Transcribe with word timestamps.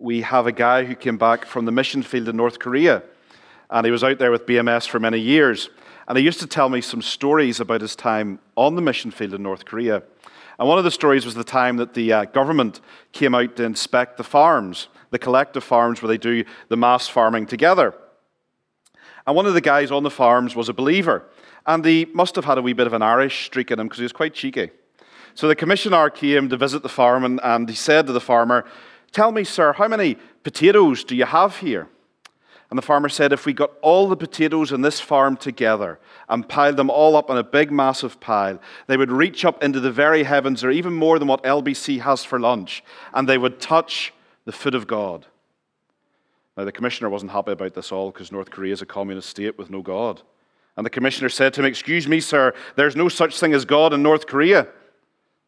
we 0.00 0.22
have 0.22 0.46
a 0.46 0.52
guy 0.52 0.84
who 0.84 0.94
came 0.94 1.18
back 1.18 1.44
from 1.44 1.66
the 1.66 1.72
mission 1.72 2.02
field 2.02 2.28
in 2.28 2.36
North 2.36 2.58
Korea. 2.58 3.02
And 3.68 3.84
he 3.84 3.92
was 3.92 4.02
out 4.02 4.18
there 4.18 4.30
with 4.30 4.46
BMS 4.46 4.88
for 4.88 4.98
many 4.98 5.20
years. 5.20 5.68
And 6.08 6.16
he 6.16 6.24
used 6.24 6.40
to 6.40 6.46
tell 6.46 6.70
me 6.70 6.80
some 6.80 7.02
stories 7.02 7.60
about 7.60 7.82
his 7.82 7.94
time 7.94 8.40
on 8.56 8.74
the 8.74 8.82
mission 8.82 9.10
field 9.10 9.34
in 9.34 9.42
North 9.42 9.66
Korea. 9.66 10.02
And 10.58 10.66
one 10.66 10.78
of 10.78 10.84
the 10.84 10.90
stories 10.90 11.24
was 11.24 11.34
the 11.34 11.44
time 11.44 11.76
that 11.76 11.94
the 11.94 12.12
uh, 12.12 12.24
government 12.24 12.80
came 13.12 13.34
out 13.34 13.56
to 13.56 13.64
inspect 13.64 14.16
the 14.16 14.24
farms, 14.24 14.88
the 15.10 15.18
collective 15.18 15.62
farms 15.62 16.00
where 16.00 16.08
they 16.08 16.18
do 16.18 16.44
the 16.68 16.76
mass 16.76 17.06
farming 17.06 17.46
together. 17.46 17.94
And 19.26 19.36
one 19.36 19.46
of 19.46 19.54
the 19.54 19.60
guys 19.60 19.90
on 19.90 20.02
the 20.02 20.10
farms 20.10 20.56
was 20.56 20.70
a 20.70 20.74
believer. 20.74 21.24
And 21.66 21.84
he 21.84 22.06
must 22.06 22.36
have 22.36 22.46
had 22.46 22.58
a 22.58 22.62
wee 22.62 22.72
bit 22.72 22.86
of 22.86 22.94
an 22.94 23.02
Irish 23.02 23.44
streak 23.44 23.70
in 23.70 23.78
him 23.78 23.86
because 23.86 23.98
he 23.98 24.04
was 24.04 24.12
quite 24.12 24.32
cheeky. 24.32 24.70
So 25.34 25.46
the 25.46 25.54
commissioner 25.54 26.08
came 26.10 26.48
to 26.48 26.56
visit 26.56 26.82
the 26.82 26.88
farm 26.88 27.24
and, 27.24 27.38
and 27.42 27.68
he 27.68 27.76
said 27.76 28.06
to 28.06 28.12
the 28.12 28.20
farmer, 28.20 28.64
Tell 29.12 29.32
me, 29.32 29.44
sir, 29.44 29.72
how 29.72 29.88
many 29.88 30.16
potatoes 30.42 31.04
do 31.04 31.16
you 31.16 31.24
have 31.24 31.56
here? 31.56 31.88
And 32.70 32.78
the 32.78 32.82
farmer 32.82 33.08
said, 33.08 33.32
If 33.32 33.46
we 33.46 33.52
got 33.52 33.72
all 33.82 34.08
the 34.08 34.16
potatoes 34.16 34.70
in 34.70 34.82
this 34.82 35.00
farm 35.00 35.36
together 35.36 35.98
and 36.28 36.48
piled 36.48 36.76
them 36.76 36.88
all 36.88 37.16
up 37.16 37.28
in 37.28 37.36
a 37.36 37.42
big, 37.42 37.72
massive 37.72 38.20
pile, 38.20 38.60
they 38.86 38.96
would 38.96 39.10
reach 39.10 39.44
up 39.44 39.62
into 39.62 39.80
the 39.80 39.90
very 39.90 40.22
heavens, 40.22 40.62
or 40.62 40.70
even 40.70 40.92
more 40.92 41.18
than 41.18 41.26
what 41.26 41.42
LBC 41.42 42.00
has 42.00 42.24
for 42.24 42.38
lunch, 42.38 42.84
and 43.12 43.28
they 43.28 43.38
would 43.38 43.60
touch 43.60 44.14
the 44.44 44.52
foot 44.52 44.76
of 44.76 44.86
God. 44.86 45.26
Now, 46.56 46.64
the 46.64 46.72
commissioner 46.72 47.10
wasn't 47.10 47.32
happy 47.32 47.52
about 47.52 47.74
this 47.74 47.90
all 47.90 48.12
because 48.12 48.30
North 48.30 48.50
Korea 48.50 48.72
is 48.72 48.82
a 48.82 48.86
communist 48.86 49.28
state 49.28 49.58
with 49.58 49.70
no 49.70 49.82
God. 49.82 50.22
And 50.76 50.86
the 50.86 50.90
commissioner 50.90 51.28
said 51.28 51.52
to 51.54 51.60
him, 51.60 51.66
Excuse 51.66 52.06
me, 52.06 52.20
sir, 52.20 52.54
there's 52.76 52.94
no 52.94 53.08
such 53.08 53.40
thing 53.40 53.52
as 53.52 53.64
God 53.64 53.92
in 53.92 54.02
North 54.02 54.26
Korea. 54.26 54.68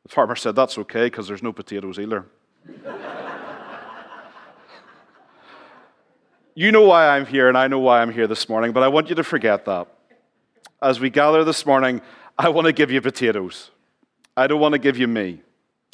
The 0.03 0.09
farmer 0.09 0.35
said, 0.35 0.57
That's 0.57 0.77
okay 0.79 1.07
because 1.07 1.29
there's 1.29 1.43
no 1.43 1.53
potatoes 1.53 2.01
either. 2.01 2.27
You 6.55 6.71
know 6.71 6.83
why 6.83 7.09
I'm 7.09 7.25
here, 7.25 7.49
and 7.49 7.57
I 7.57 7.67
know 7.67 7.79
why 7.79 8.03
I'm 8.03 8.13
here 8.13 8.27
this 8.27 8.49
morning, 8.49 8.73
but 8.73 8.83
I 8.83 8.89
want 8.89 9.09
you 9.09 9.15
to 9.15 9.25
forget 9.25 9.65
that. 9.65 9.89
As 10.83 11.01
we 11.01 11.09
gather 11.09 11.45
this 11.45 11.65
morning, 11.65 12.03
I 12.39 12.51
want 12.51 12.67
to 12.67 12.73
give 12.73 12.91
you 12.91 13.01
potatoes. 13.01 13.71
I 14.37 14.47
don't 14.47 14.61
want 14.61 14.73
to 14.73 14.79
give 14.79 14.99
you 14.99 15.09
me. 15.09 15.41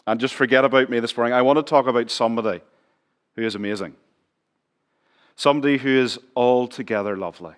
And 0.07 0.19
just 0.19 0.35
forget 0.35 0.65
about 0.65 0.91
me 0.91 0.99
this 0.99 1.17
morning. 1.17 1.35
I 1.35 1.43
want 1.43 1.59
to 1.59 1.63
talk 1.63 1.87
about 1.87 2.11
somebody 2.11 2.61
who 3.37 3.43
is 3.43 3.55
amazing. 3.55 3.95
Somebody 5.37 5.77
who 5.77 5.91
is 5.91 6.19
altogether 6.35 7.17
lovely. 7.17 7.55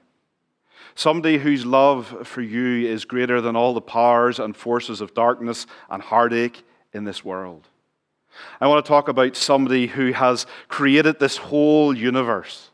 Somebody 0.95 1.39
whose 1.39 1.65
love 1.65 2.27
for 2.27 2.43
you 2.43 2.87
is 2.87 3.07
greater 3.07 3.41
than 3.41 3.57
all 3.57 3.73
the 3.73 3.81
powers 3.81 4.39
and 4.39 4.55
forces 4.55 5.01
of 5.01 5.15
darkness 5.15 5.67
and 5.89 6.03
heartache 6.03 6.65
in 6.93 7.05
this 7.05 7.25
world. 7.25 7.69
I 8.61 8.67
want 8.67 8.85
to 8.85 8.89
talk 8.89 9.09
about 9.09 9.37
somebody 9.37 9.87
who 9.87 10.13
has 10.13 10.47
created 10.69 11.19
this 11.19 11.39
whole 11.39 11.97
universe 11.97 12.70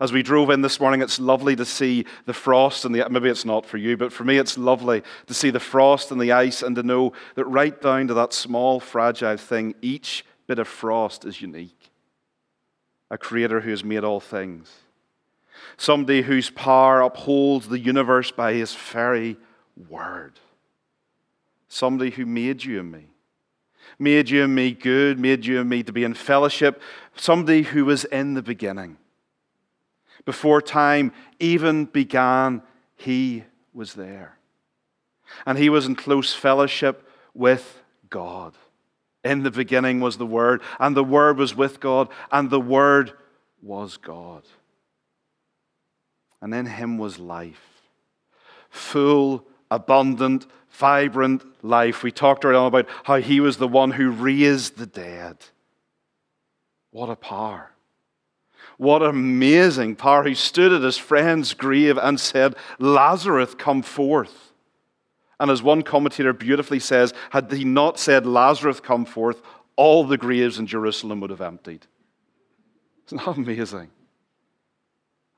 as 0.00 0.12
we 0.12 0.22
drove 0.22 0.50
in 0.50 0.60
this 0.60 0.78
morning, 0.78 1.00
it's 1.00 1.18
lovely 1.18 1.56
to 1.56 1.64
see 1.64 2.04
the 2.26 2.34
frost 2.34 2.84
and 2.84 2.94
the, 2.94 3.08
maybe 3.08 3.30
it's 3.30 3.44
not 3.44 3.64
for 3.64 3.78
you, 3.78 3.96
but 3.96 4.12
for 4.12 4.24
me, 4.24 4.36
it's 4.36 4.58
lovely 4.58 5.02
to 5.26 5.34
see 5.34 5.50
the 5.50 5.60
frost 5.60 6.10
and 6.10 6.20
the 6.20 6.32
ice 6.32 6.62
and 6.62 6.76
to 6.76 6.82
know 6.82 7.12
that 7.34 7.46
right 7.46 7.80
down 7.80 8.08
to 8.08 8.14
that 8.14 8.34
small, 8.34 8.78
fragile 8.78 9.38
thing, 9.38 9.74
each 9.80 10.24
bit 10.46 10.58
of 10.58 10.68
frost 10.68 11.24
is 11.24 11.40
unique. 11.40 11.90
A 13.10 13.16
creator 13.16 13.60
who 13.60 13.70
has 13.70 13.84
made 13.84 14.04
all 14.04 14.20
things. 14.20 14.70
Somebody 15.78 16.22
whose 16.22 16.50
power 16.50 17.00
upholds 17.00 17.68
the 17.68 17.78
universe 17.78 18.30
by 18.30 18.52
his 18.52 18.74
very 18.74 19.38
word. 19.88 20.38
Somebody 21.68 22.10
who 22.10 22.26
made 22.26 22.64
you 22.64 22.80
and 22.80 22.92
me. 22.92 23.06
Made 23.98 24.28
you 24.28 24.44
and 24.44 24.54
me 24.54 24.72
good, 24.72 25.18
made 25.18 25.46
you 25.46 25.60
and 25.60 25.70
me 25.70 25.82
to 25.82 25.92
be 25.92 26.04
in 26.04 26.12
fellowship. 26.12 26.82
Somebody 27.16 27.62
who 27.62 27.86
was 27.86 28.04
in 28.04 28.34
the 28.34 28.42
beginning 28.42 28.98
before 30.26 30.60
time 30.60 31.12
even 31.40 31.86
began, 31.86 32.60
he 32.96 33.44
was 33.72 33.94
there. 33.94 34.36
And 35.46 35.56
he 35.56 35.70
was 35.70 35.86
in 35.86 35.94
close 35.94 36.34
fellowship 36.34 37.08
with 37.32 37.82
God. 38.10 38.54
In 39.24 39.42
the 39.42 39.50
beginning 39.50 40.00
was 40.00 40.18
the 40.18 40.26
Word, 40.26 40.62
and 40.78 40.96
the 40.96 41.04
Word 41.04 41.38
was 41.38 41.56
with 41.56 41.80
God, 41.80 42.08
and 42.30 42.50
the 42.50 42.60
Word 42.60 43.12
was 43.62 43.96
God. 43.96 44.42
And 46.42 46.54
in 46.54 46.66
him 46.66 46.98
was 46.98 47.18
life. 47.18 47.82
Full, 48.68 49.44
abundant, 49.70 50.46
vibrant 50.70 51.42
life. 51.64 52.02
We 52.02 52.12
talked 52.12 52.44
earlier 52.44 52.58
on 52.58 52.66
about 52.66 52.88
how 53.04 53.16
he 53.16 53.40
was 53.40 53.56
the 53.56 53.68
one 53.68 53.92
who 53.92 54.10
raised 54.10 54.76
the 54.76 54.86
dead. 54.86 55.38
What 56.90 57.10
a 57.10 57.16
power. 57.16 57.70
What 58.78 59.02
amazing 59.02 59.96
power. 59.96 60.24
He 60.24 60.34
stood 60.34 60.72
at 60.72 60.82
his 60.82 60.98
friend's 60.98 61.54
grave 61.54 61.98
and 61.98 62.20
said, 62.20 62.54
Lazarus, 62.78 63.54
come 63.54 63.82
forth. 63.82 64.52
And 65.38 65.50
as 65.50 65.62
one 65.62 65.82
commentator 65.82 66.32
beautifully 66.32 66.80
says, 66.80 67.12
had 67.30 67.50
he 67.52 67.64
not 67.64 67.98
said, 67.98 68.26
Lazarus, 68.26 68.80
come 68.80 69.04
forth, 69.04 69.42
all 69.76 70.04
the 70.04 70.16
graves 70.16 70.58
in 70.58 70.66
Jerusalem 70.66 71.20
would 71.20 71.30
have 71.30 71.40
emptied. 71.42 71.86
Isn't 73.06 73.18
that 73.18 73.36
amazing? 73.36 73.90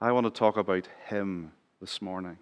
I 0.01 0.13
want 0.13 0.27
to 0.27 0.31
talk 0.31 0.57
about 0.57 0.89
him 1.07 1.53
this 1.81 2.01
morning. 2.01 2.39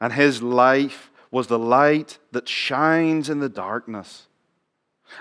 And 0.00 0.12
his 0.12 0.42
life 0.42 1.10
was 1.30 1.46
the 1.46 1.58
light 1.58 2.18
that 2.32 2.48
shines 2.48 3.30
in 3.30 3.38
the 3.38 3.48
darkness. 3.48 4.26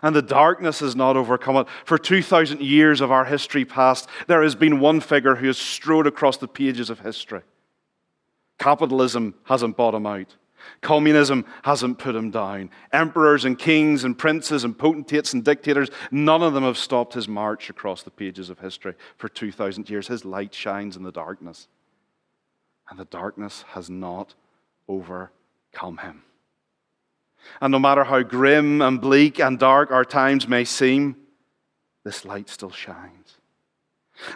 And 0.02 0.16
the 0.16 0.22
darkness 0.22 0.80
has 0.80 0.96
not 0.96 1.18
overcome 1.18 1.58
it. 1.58 1.68
For 1.86 1.98
2,000 1.98 2.62
years 2.62 3.02
of 3.02 3.12
our 3.12 3.26
history 3.26 3.66
past, 3.66 4.08
there 4.28 4.44
has 4.44 4.56
been 4.56 4.80
one 4.80 5.00
figure 5.00 5.36
who 5.36 5.48
has 5.48 5.58
strode 5.58 6.08
across 6.08 6.38
the 6.38 6.48
pages 6.48 6.90
of 6.90 7.00
history. 7.00 7.42
Capitalism 8.58 9.36
hasn't 9.46 9.78
bought 9.78 9.96
him 9.96 10.06
out. 10.06 10.36
Communism 10.82 11.46
hasn't 11.64 12.00
put 12.00 12.16
him 12.16 12.32
down. 12.32 12.70
Emperors 12.92 13.46
and 13.46 13.58
kings 13.58 14.04
and 14.04 14.18
princes 14.18 14.64
and 14.64 14.78
potentates 14.78 15.34
and 15.34 15.44
dictators, 15.44 15.90
none 16.12 16.44
of 16.44 16.54
them 16.54 16.64
have 16.64 16.78
stopped 16.78 17.14
his 17.14 17.28
march 17.28 17.70
across 17.70 18.04
the 18.04 18.12
pages 18.12 18.50
of 18.50 18.60
history 18.60 18.94
for 19.18 19.30
2,000 19.30 19.90
years. 19.90 20.08
His 20.08 20.26
light 20.26 20.54
shines 20.54 20.96
in 20.96 21.04
the 21.04 21.12
darkness. 21.12 21.68
And 22.90 23.00
the 23.00 23.06
darkness 23.06 23.64
has 23.70 23.90
not 23.90 24.34
overcome 24.88 25.98
him. 26.02 26.24
And 27.62 27.72
no 27.72 27.80
matter 27.80 28.04
how 28.04 28.22
grim 28.22 28.82
and 28.82 29.02
bleak 29.02 29.40
and 29.40 29.60
dark 29.60 29.92
our 29.92 30.06
times 30.06 30.48
may 30.48 30.64
seem, 30.66 31.16
this 32.04 32.26
light 32.26 32.50
still 32.50 32.72
shines. 32.72 33.38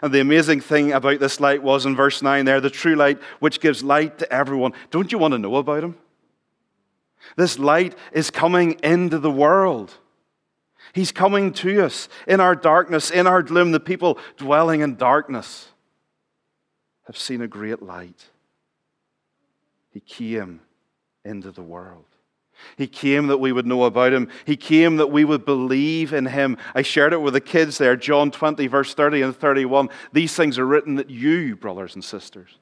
And 0.01 0.13
the 0.13 0.21
amazing 0.21 0.61
thing 0.61 0.93
about 0.93 1.19
this 1.19 1.39
light 1.39 1.61
was 1.61 1.85
in 1.85 1.95
verse 1.95 2.21
9 2.21 2.45
there, 2.45 2.61
the 2.61 2.69
true 2.69 2.95
light 2.95 3.19
which 3.39 3.59
gives 3.59 3.83
light 3.83 4.19
to 4.19 4.31
everyone. 4.31 4.73
Don't 4.91 5.11
you 5.11 5.17
want 5.17 5.33
to 5.33 5.37
know 5.37 5.55
about 5.57 5.83
him? 5.83 5.97
This 7.35 7.57
light 7.57 7.95
is 8.11 8.29
coming 8.29 8.73
into 8.83 9.19
the 9.19 9.31
world. 9.31 9.93
He's 10.93 11.11
coming 11.11 11.53
to 11.53 11.85
us 11.85 12.09
in 12.27 12.39
our 12.39 12.55
darkness, 12.55 13.09
in 13.09 13.27
our 13.27 13.41
gloom. 13.41 13.71
The 13.71 13.79
people 13.79 14.19
dwelling 14.37 14.81
in 14.81 14.95
darkness 14.95 15.67
have 17.07 17.17
seen 17.17 17.41
a 17.41 17.47
great 17.47 17.81
light. 17.81 18.29
He 19.89 19.99
came 19.99 20.61
into 21.23 21.51
the 21.51 21.63
world. 21.63 22.05
He 22.77 22.87
came 22.87 23.27
that 23.27 23.39
we 23.39 23.51
would 23.51 23.65
know 23.65 23.83
about 23.83 24.13
him. 24.13 24.29
He 24.45 24.55
came 24.55 24.97
that 24.97 25.07
we 25.11 25.25
would 25.25 25.45
believe 25.45 26.13
in 26.13 26.25
him. 26.25 26.57
I 26.73 26.81
shared 26.81 27.13
it 27.13 27.21
with 27.21 27.33
the 27.33 27.41
kids 27.41 27.77
there, 27.77 27.95
John 27.95 28.31
20, 28.31 28.67
verse 28.67 28.93
30 28.93 29.21
and 29.21 29.35
31. 29.35 29.89
These 30.11 30.35
things 30.35 30.57
are 30.57 30.65
written 30.65 30.95
that 30.95 31.09
you, 31.09 31.55
brothers 31.55 31.95
and 31.95 32.03
sisters, 32.03 32.57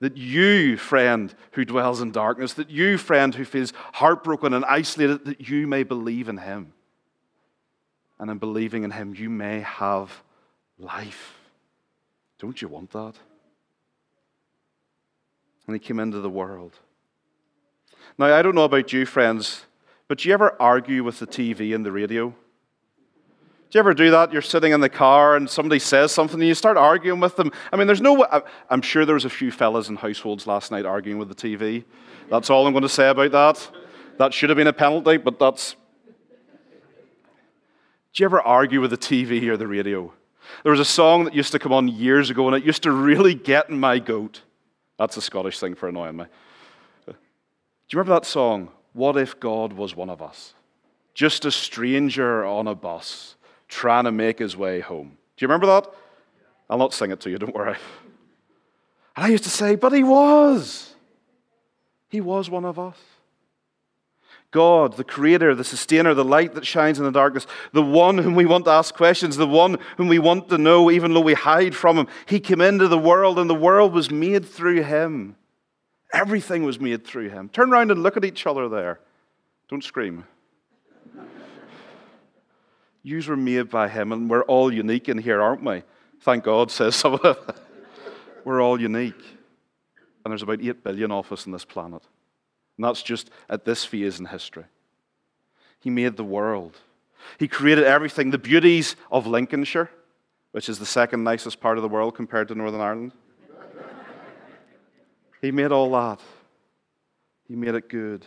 that 0.00 0.16
you, 0.16 0.76
friend 0.76 1.34
who 1.52 1.64
dwells 1.64 2.00
in 2.00 2.10
darkness, 2.10 2.54
that 2.54 2.70
you, 2.70 2.98
friend 2.98 3.34
who 3.34 3.44
feels 3.44 3.72
heartbroken 3.94 4.52
and 4.52 4.64
isolated, 4.64 5.24
that 5.24 5.48
you 5.48 5.66
may 5.66 5.82
believe 5.82 6.28
in 6.28 6.38
him. 6.38 6.72
And 8.18 8.30
in 8.30 8.38
believing 8.38 8.84
in 8.84 8.90
him, 8.90 9.14
you 9.14 9.28
may 9.28 9.60
have 9.60 10.22
life. 10.78 11.38
Don't 12.38 12.60
you 12.60 12.68
want 12.68 12.90
that? 12.90 13.14
And 15.66 15.74
he 15.74 15.78
came 15.78 15.98
into 15.98 16.20
the 16.20 16.30
world. 16.30 16.78
Now, 18.16 18.34
I 18.34 18.42
don't 18.42 18.54
know 18.54 18.64
about 18.64 18.92
you, 18.92 19.06
friends, 19.06 19.64
but 20.06 20.18
do 20.18 20.28
you 20.28 20.34
ever 20.34 20.60
argue 20.60 21.02
with 21.02 21.18
the 21.18 21.26
TV 21.26 21.74
and 21.74 21.84
the 21.84 21.90
radio? 21.90 22.28
Do 22.28 23.78
you 23.78 23.80
ever 23.80 23.92
do 23.92 24.12
that? 24.12 24.32
You're 24.32 24.40
sitting 24.40 24.72
in 24.72 24.80
the 24.80 24.88
car 24.88 25.34
and 25.34 25.50
somebody 25.50 25.80
says 25.80 26.12
something 26.12 26.38
and 26.38 26.46
you 26.46 26.54
start 26.54 26.76
arguing 26.76 27.18
with 27.18 27.34
them. 27.34 27.50
I 27.72 27.76
mean, 27.76 27.88
there's 27.88 28.00
no. 28.00 28.24
I'm 28.70 28.82
sure 28.82 29.04
there 29.04 29.14
was 29.16 29.24
a 29.24 29.30
few 29.30 29.50
fellas 29.50 29.88
in 29.88 29.96
households 29.96 30.46
last 30.46 30.70
night 30.70 30.86
arguing 30.86 31.18
with 31.18 31.28
the 31.28 31.34
TV. 31.34 31.82
That's 32.30 32.50
all 32.50 32.68
I'm 32.68 32.72
going 32.72 32.82
to 32.82 32.88
say 32.88 33.08
about 33.08 33.32
that. 33.32 33.70
That 34.18 34.32
should 34.32 34.48
have 34.48 34.56
been 34.56 34.68
a 34.68 34.72
penalty, 34.72 35.16
but 35.16 35.40
that's. 35.40 35.74
Do 38.12 38.22
you 38.22 38.26
ever 38.26 38.40
argue 38.40 38.80
with 38.80 38.92
the 38.92 38.96
TV 38.96 39.48
or 39.48 39.56
the 39.56 39.66
radio? 39.66 40.12
There 40.62 40.70
was 40.70 40.78
a 40.78 40.84
song 40.84 41.24
that 41.24 41.34
used 41.34 41.50
to 41.50 41.58
come 41.58 41.72
on 41.72 41.88
years 41.88 42.30
ago 42.30 42.46
and 42.46 42.56
it 42.56 42.64
used 42.64 42.84
to 42.84 42.92
really 42.92 43.34
get 43.34 43.70
in 43.70 43.80
my 43.80 43.98
goat. 43.98 44.42
That's 45.00 45.16
a 45.16 45.20
Scottish 45.20 45.58
thing 45.58 45.74
for 45.74 45.88
annoying 45.88 46.16
me. 46.16 46.26
Do 47.88 47.96
you 47.96 47.98
remember 47.98 48.20
that 48.20 48.26
song? 48.26 48.70
What 48.92 49.16
if 49.16 49.38
God 49.40 49.72
was 49.72 49.94
one 49.96 50.10
of 50.10 50.22
us? 50.22 50.54
Just 51.14 51.44
a 51.44 51.50
stranger 51.50 52.44
on 52.44 52.66
a 52.66 52.74
bus 52.74 53.36
trying 53.68 54.04
to 54.04 54.12
make 54.12 54.38
his 54.38 54.56
way 54.56 54.80
home. 54.80 55.18
Do 55.36 55.44
you 55.44 55.48
remember 55.48 55.66
that? 55.66 55.86
I'll 56.70 56.78
not 56.78 56.94
sing 56.94 57.10
it 57.10 57.20
to 57.20 57.30
you, 57.30 57.38
don't 57.38 57.54
worry. 57.54 57.76
And 59.16 59.26
I 59.26 59.28
used 59.28 59.44
to 59.44 59.50
say, 59.50 59.76
but 59.76 59.92
he 59.92 60.02
was. 60.02 60.94
He 62.08 62.20
was 62.20 62.48
one 62.48 62.64
of 62.64 62.78
us. 62.78 62.96
God, 64.50 64.96
the 64.96 65.04
creator, 65.04 65.52
the 65.54 65.64
sustainer, 65.64 66.14
the 66.14 66.24
light 66.24 66.54
that 66.54 66.64
shines 66.64 67.00
in 67.00 67.04
the 67.04 67.10
darkness, 67.10 67.44
the 67.72 67.82
one 67.82 68.18
whom 68.18 68.36
we 68.36 68.46
want 68.46 68.66
to 68.66 68.70
ask 68.70 68.94
questions, 68.94 69.36
the 69.36 69.48
one 69.48 69.78
whom 69.96 70.06
we 70.06 70.20
want 70.20 70.48
to 70.50 70.58
know, 70.58 70.92
even 70.92 71.12
though 71.12 71.20
we 71.20 71.34
hide 71.34 71.74
from 71.74 71.98
him. 71.98 72.06
He 72.26 72.38
came 72.38 72.60
into 72.60 72.86
the 72.86 72.98
world, 72.98 73.40
and 73.40 73.50
the 73.50 73.54
world 73.54 73.92
was 73.92 74.12
made 74.12 74.46
through 74.46 74.84
him. 74.84 75.34
Everything 76.14 76.62
was 76.62 76.78
made 76.78 77.04
through 77.04 77.28
him. 77.28 77.48
Turn 77.48 77.72
around 77.72 77.90
and 77.90 78.02
look 78.02 78.16
at 78.16 78.24
each 78.24 78.46
other 78.46 78.68
there. 78.68 79.00
Don't 79.68 79.82
scream. 79.82 80.24
Yous 83.02 83.26
were 83.26 83.36
made 83.36 83.68
by 83.68 83.88
him, 83.88 84.12
and 84.12 84.30
we're 84.30 84.44
all 84.44 84.72
unique 84.72 85.08
in 85.08 85.18
here, 85.18 85.42
aren't 85.42 85.64
we? 85.64 85.82
Thank 86.20 86.44
God, 86.44 86.70
says 86.70 86.94
some 86.94 87.14
of 87.14 87.24
it. 87.24 87.56
We're 88.44 88.62
all 88.62 88.80
unique. 88.80 89.22
And 90.24 90.30
there's 90.30 90.42
about 90.42 90.62
8 90.62 90.84
billion 90.84 91.10
of 91.10 91.30
us 91.32 91.46
on 91.46 91.52
this 91.52 91.64
planet. 91.64 92.02
And 92.78 92.84
that's 92.84 93.02
just 93.02 93.28
at 93.50 93.64
this 93.64 93.84
phase 93.84 94.20
in 94.20 94.26
history. 94.26 94.66
He 95.80 95.90
made 95.90 96.16
the 96.16 96.24
world. 96.24 96.78
He 97.38 97.48
created 97.48 97.84
everything. 97.84 98.30
The 98.30 98.38
beauties 98.38 98.94
of 99.10 99.26
Lincolnshire, 99.26 99.90
which 100.52 100.68
is 100.68 100.78
the 100.78 100.86
second 100.86 101.24
nicest 101.24 101.60
part 101.60 101.76
of 101.76 101.82
the 101.82 101.88
world 101.88 102.14
compared 102.14 102.46
to 102.48 102.54
Northern 102.54 102.80
Ireland. 102.80 103.12
He 105.44 105.52
made 105.52 105.72
all 105.72 105.90
that. 105.92 106.20
He 107.46 107.56
made 107.56 107.74
it 107.74 107.88
good. 107.88 108.24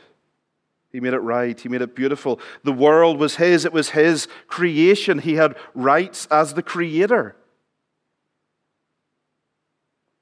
He 0.92 1.00
made 1.00 1.14
it 1.14 1.20
right. 1.20 1.60
He 1.60 1.70
made 1.70 1.82
it 1.82 1.96
beautiful. 1.96 2.40
The 2.64 2.72
world 2.72 3.20
was 3.20 3.36
His, 3.36 3.66
it 3.66 3.74
was 3.74 3.90
His 3.90 4.28
creation. 4.48 5.20
He 5.20 5.36
had 5.36 5.58
rights 5.74 6.28
as 6.32 6.54
the 6.54 6.64
Creator. 6.64 7.36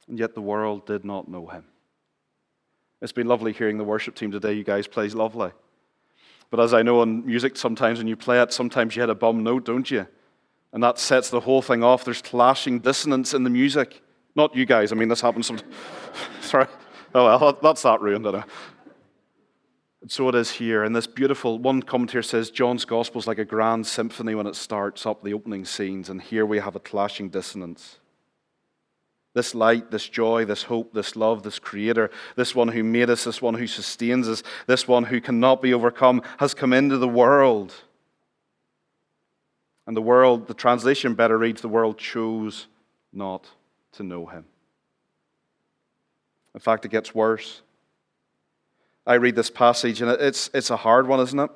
And 0.08 0.20
yet 0.20 0.36
the 0.36 0.42
world 0.42 0.86
did 0.86 1.06
not 1.06 1.28
know 1.28 1.48
Him. 1.48 1.66
It's 3.02 3.12
been 3.12 3.28
lovely 3.28 3.54
hearing 3.54 3.78
the 3.78 3.84
worship 3.84 4.16
team 4.16 4.32
today. 4.32 4.54
You 4.54 4.64
guys 4.64 4.88
play 4.88 5.08
lovely. 5.10 5.52
But 6.50 6.60
as 6.60 6.74
I 6.74 6.82
know 6.82 7.02
in 7.02 7.26
music, 7.26 7.58
sometimes 7.58 8.00
when 8.00 8.08
you 8.08 8.16
play 8.16 8.42
it, 8.42 8.54
sometimes 8.54 8.96
you 8.96 9.02
hit 9.02 9.10
a 9.10 9.16
bum 9.16 9.44
note, 9.44 9.66
don't 9.66 9.90
you? 9.90 10.08
And 10.72 10.84
that 10.84 11.00
sets 11.00 11.30
the 11.30 11.42
whole 11.42 11.62
thing 11.62 11.84
off. 11.84 12.06
There's 12.06 12.22
clashing 12.22 12.80
dissonance 12.80 13.34
in 13.34 13.44
the 13.44 13.50
music. 13.50 14.02
Not 14.36 14.56
you 14.56 14.66
guys. 14.66 14.92
I 14.92 14.96
mean, 14.96 15.10
this 15.10 15.22
happens 15.22 15.48
sometimes. 15.48 15.72
Sorry. 16.42 16.68
Oh, 17.16 17.40
well, 17.40 17.58
that's 17.64 17.84
that 17.84 18.02
ruined, 18.02 18.28
I 18.28 18.32
know. 18.32 18.44
And 20.02 20.12
so 20.12 20.28
it 20.28 20.36
is 20.36 20.52
here. 20.52 20.84
And 20.84 20.94
this 20.94 21.08
beautiful, 21.08 21.58
one 21.58 21.82
commentator 21.82 22.22
says 22.22 22.52
John's 22.52 22.84
gospel 22.84 23.20
is 23.20 23.26
like 23.26 23.40
a 23.40 23.46
grand 23.46 23.88
symphony 23.88 24.36
when 24.36 24.48
it 24.48 24.56
starts 24.58 25.06
up 25.06 25.24
the 25.24 25.34
opening 25.34 25.64
scenes. 25.64 26.10
And 26.10 26.22
here 26.22 26.46
we 26.46 26.60
have 26.60 26.76
a 26.76 26.80
clashing 26.80 27.30
dissonance. 27.30 28.00
This 29.34 29.56
light, 29.56 29.92
this 29.92 30.10
joy, 30.10 30.44
this 30.44 30.64
hope, 30.64 30.94
this 30.94 31.16
love, 31.16 31.44
this 31.44 31.58
creator, 31.58 32.12
this 32.36 32.54
one 32.54 32.68
who 32.68 32.84
made 32.84 33.10
us, 33.10 33.24
this 33.24 33.42
one 33.42 33.54
who 33.54 33.66
sustains 33.66 34.28
us, 34.28 34.44
this 34.68 34.86
one 34.86 35.06
who 35.06 35.22
cannot 35.22 35.62
be 35.62 35.74
overcome, 35.74 36.22
has 36.40 36.54
come 36.54 36.74
into 36.74 36.98
the 36.98 37.08
world. 37.08 37.74
And 39.88 39.96
the 39.96 40.02
world, 40.02 40.48
the 40.48 40.54
translation 40.54 41.16
better 41.16 41.38
reads, 41.38 41.62
the 41.62 41.70
world 41.70 41.98
chose 41.98 42.68
not 43.14 43.50
to 43.94 44.04
know 44.04 44.26
him. 44.26 44.44
In 46.56 46.60
fact, 46.60 46.86
it 46.86 46.90
gets 46.90 47.14
worse. 47.14 47.62
I 49.06 49.16
read 49.16 49.36
this 49.36 49.52
passage, 49.52 50.02
and 50.02 50.10
it's, 50.10 50.50
it's 50.54 50.72
a 50.72 50.78
hard 50.78 51.06
one, 51.06 51.20
isn't 51.20 51.40
it? 51.40 51.52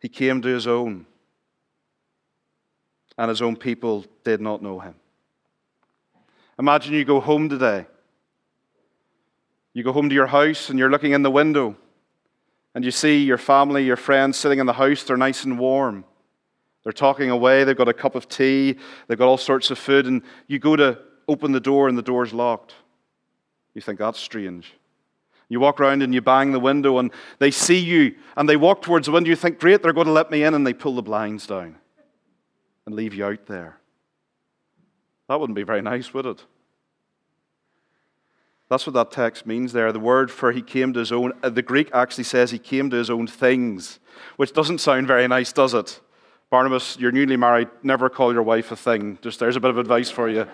He 0.00 0.08
came 0.08 0.40
to 0.40 0.48
his 0.48 0.66
own, 0.66 1.04
and 3.18 3.28
his 3.28 3.42
own 3.42 3.54
people 3.54 4.06
did 4.24 4.40
not 4.40 4.62
know 4.62 4.80
him. 4.80 4.94
Imagine 6.58 6.94
you 6.94 7.04
go 7.04 7.20
home 7.20 7.50
today. 7.50 7.86
You 9.74 9.84
go 9.84 9.92
home 9.92 10.08
to 10.08 10.14
your 10.14 10.26
house 10.26 10.68
and 10.68 10.78
you're 10.78 10.90
looking 10.90 11.12
in 11.12 11.22
the 11.22 11.30
window 11.30 11.76
and 12.74 12.84
you 12.84 12.90
see 12.90 13.22
your 13.24 13.38
family, 13.38 13.84
your 13.84 13.96
friends 13.96 14.36
sitting 14.36 14.58
in 14.58 14.66
the 14.66 14.72
house. 14.72 15.04
They're 15.04 15.16
nice 15.16 15.44
and 15.44 15.58
warm. 15.58 16.04
They're 16.82 16.92
talking 16.92 17.30
away. 17.30 17.64
They've 17.64 17.76
got 17.76 17.88
a 17.88 17.94
cup 17.94 18.14
of 18.14 18.28
tea. 18.28 18.76
They've 19.06 19.16
got 19.16 19.28
all 19.28 19.38
sorts 19.38 19.70
of 19.70 19.78
food. 19.78 20.06
And 20.06 20.22
you 20.48 20.58
go 20.58 20.76
to 20.76 20.98
open 21.30 21.52
the 21.52 21.60
door 21.60 21.88
and 21.88 21.96
the 21.96 22.02
door's 22.02 22.32
locked. 22.32 22.74
You 23.74 23.80
think 23.80 23.98
that's 23.98 24.18
strange. 24.18 24.72
You 25.48 25.60
walk 25.60 25.80
around 25.80 26.02
and 26.02 26.12
you 26.12 26.20
bang 26.20 26.52
the 26.52 26.60
window 26.60 26.98
and 26.98 27.12
they 27.38 27.50
see 27.50 27.78
you 27.78 28.14
and 28.36 28.48
they 28.48 28.56
walk 28.56 28.82
towards 28.82 29.06
the 29.06 29.12
window. 29.12 29.30
You 29.30 29.36
think, 29.36 29.58
great, 29.58 29.82
they're 29.82 29.92
going 29.92 30.06
to 30.06 30.12
let 30.12 30.30
me 30.30 30.42
in. 30.42 30.54
And 30.54 30.66
they 30.66 30.72
pull 30.72 30.94
the 30.94 31.02
blinds 31.02 31.46
down 31.46 31.76
and 32.86 32.94
leave 32.94 33.14
you 33.14 33.24
out 33.24 33.46
there. 33.46 33.78
That 35.28 35.38
wouldn't 35.38 35.56
be 35.56 35.62
very 35.62 35.82
nice, 35.82 36.12
would 36.12 36.26
it? 36.26 36.44
That's 38.68 38.86
what 38.86 38.94
that 38.94 39.10
text 39.10 39.46
means 39.46 39.72
there. 39.72 39.92
The 39.92 39.98
word 39.98 40.30
for 40.30 40.52
he 40.52 40.62
came 40.62 40.92
to 40.92 41.00
his 41.00 41.10
own, 41.10 41.32
uh, 41.42 41.50
the 41.50 41.62
Greek 41.62 41.90
actually 41.92 42.24
says 42.24 42.52
he 42.52 42.58
came 42.58 42.88
to 42.90 42.96
his 42.96 43.10
own 43.10 43.26
things, 43.26 43.98
which 44.36 44.52
doesn't 44.52 44.78
sound 44.78 45.08
very 45.08 45.26
nice, 45.26 45.52
does 45.52 45.74
it? 45.74 46.00
Barnabas, 46.50 46.96
you're 46.98 47.12
newly 47.12 47.36
married, 47.36 47.68
never 47.82 48.08
call 48.08 48.32
your 48.32 48.44
wife 48.44 48.70
a 48.70 48.76
thing. 48.76 49.18
Just 49.22 49.40
there's 49.40 49.56
a 49.56 49.60
bit 49.60 49.70
of 49.70 49.78
advice 49.78 50.10
for 50.10 50.28
you. 50.28 50.46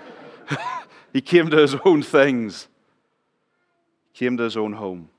he 1.12 1.20
came 1.20 1.50
to 1.50 1.56
his 1.56 1.74
own 1.84 2.02
things, 2.02 2.68
he 4.12 4.24
came 4.24 4.36
to 4.36 4.42
his 4.44 4.56
own 4.56 4.74
home. 4.74 5.10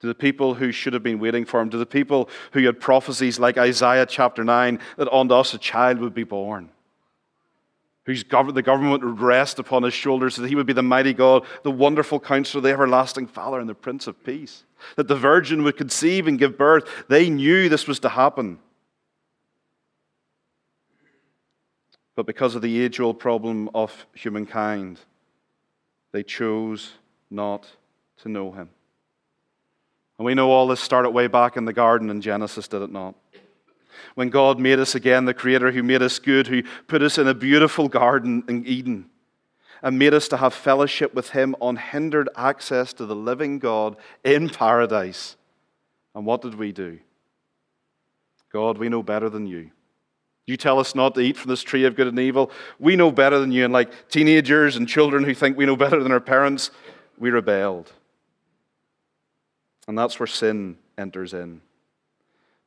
To 0.00 0.06
the 0.06 0.14
people 0.14 0.54
who 0.54 0.72
should 0.72 0.92
have 0.92 1.02
been 1.02 1.18
waiting 1.18 1.46
for 1.46 1.58
him, 1.58 1.70
to 1.70 1.78
the 1.78 1.86
people 1.86 2.28
who 2.52 2.62
had 2.64 2.80
prophecies 2.80 3.38
like 3.38 3.56
Isaiah 3.56 4.04
chapter 4.04 4.44
9 4.44 4.78
that 4.98 5.10
unto 5.10 5.34
us 5.34 5.54
a 5.54 5.58
child 5.58 5.98
would 6.00 6.12
be 6.12 6.24
born 6.24 6.70
whose 8.06 8.22
gov- 8.22 8.54
the 8.54 8.62
government 8.62 9.04
would 9.04 9.20
rest 9.20 9.58
upon 9.58 9.82
his 9.82 9.92
shoulders, 9.92 10.36
that 10.36 10.48
he 10.48 10.54
would 10.54 10.66
be 10.66 10.72
the 10.72 10.82
mighty 10.82 11.12
God, 11.12 11.44
the 11.64 11.70
wonderful 11.70 12.20
counselor, 12.20 12.62
the 12.62 12.70
everlasting 12.70 13.26
Father, 13.26 13.58
and 13.58 13.68
the 13.68 13.74
Prince 13.74 14.06
of 14.06 14.22
Peace. 14.24 14.62
That 14.94 15.08
the 15.08 15.16
virgin 15.16 15.64
would 15.64 15.76
conceive 15.76 16.28
and 16.28 16.38
give 16.38 16.56
birth. 16.56 16.88
They 17.08 17.28
knew 17.28 17.68
this 17.68 17.88
was 17.88 17.98
to 18.00 18.08
happen. 18.08 18.60
But 22.16 22.26
because 22.26 22.56
of 22.56 22.62
the 22.62 22.82
age 22.82 22.98
old 22.98 23.20
problem 23.20 23.70
of 23.74 24.06
humankind, 24.14 24.98
they 26.10 26.24
chose 26.24 26.92
not 27.30 27.68
to 28.22 28.28
know 28.28 28.50
him. 28.50 28.70
And 30.18 30.26
we 30.26 30.34
know 30.34 30.50
all 30.50 30.66
this 30.66 30.80
started 30.80 31.10
way 31.10 31.28
back 31.28 31.56
in 31.56 31.66
the 31.66 31.72
garden 31.72 32.10
in 32.10 32.20
Genesis, 32.20 32.66
did 32.66 32.82
it 32.82 32.90
not? 32.90 33.14
when 34.14 34.30
God 34.30 34.58
made 34.58 34.78
us 34.78 34.94
again, 34.94 35.26
the 35.26 35.34
Creator 35.34 35.72
who 35.72 35.82
made 35.82 36.02
us 36.02 36.18
good, 36.18 36.46
who 36.46 36.62
put 36.86 37.02
us 37.02 37.18
in 37.18 37.28
a 37.28 37.34
beautiful 37.34 37.88
garden 37.88 38.42
in 38.48 38.66
Eden, 38.66 39.10
and 39.82 39.98
made 39.98 40.14
us 40.14 40.26
to 40.28 40.38
have 40.38 40.54
fellowship 40.54 41.14
with 41.14 41.30
Him, 41.30 41.54
unhindered 41.60 42.28
access 42.34 42.92
to 42.94 43.06
the 43.06 43.14
living 43.14 43.58
God 43.58 43.96
in 44.24 44.48
paradise. 44.48 45.36
And 46.14 46.24
what 46.24 46.40
did 46.40 46.54
we 46.54 46.72
do? 46.72 46.98
God, 48.50 48.78
we 48.78 48.88
know 48.88 49.02
better 49.02 49.28
than 49.28 49.46
you. 49.46 49.70
You 50.46 50.56
tell 50.56 50.78
us 50.78 50.94
not 50.94 51.14
to 51.16 51.20
eat 51.20 51.36
from 51.36 51.50
this 51.50 51.62
tree 51.62 51.84
of 51.84 51.96
good 51.96 52.06
and 52.06 52.18
evil. 52.18 52.52
We 52.78 52.94
know 52.94 53.10
better 53.10 53.38
than 53.38 53.50
you. 53.50 53.64
And 53.64 53.72
like 53.72 54.08
teenagers 54.08 54.76
and 54.76 54.88
children 54.88 55.24
who 55.24 55.34
think 55.34 55.56
we 55.56 55.66
know 55.66 55.76
better 55.76 56.02
than 56.02 56.12
our 56.12 56.20
parents, 56.20 56.70
we 57.18 57.30
rebelled. 57.30 57.92
And 59.88 59.98
that's 59.98 60.20
where 60.20 60.26
sin 60.26 60.78
enters 60.96 61.34
in. 61.34 61.62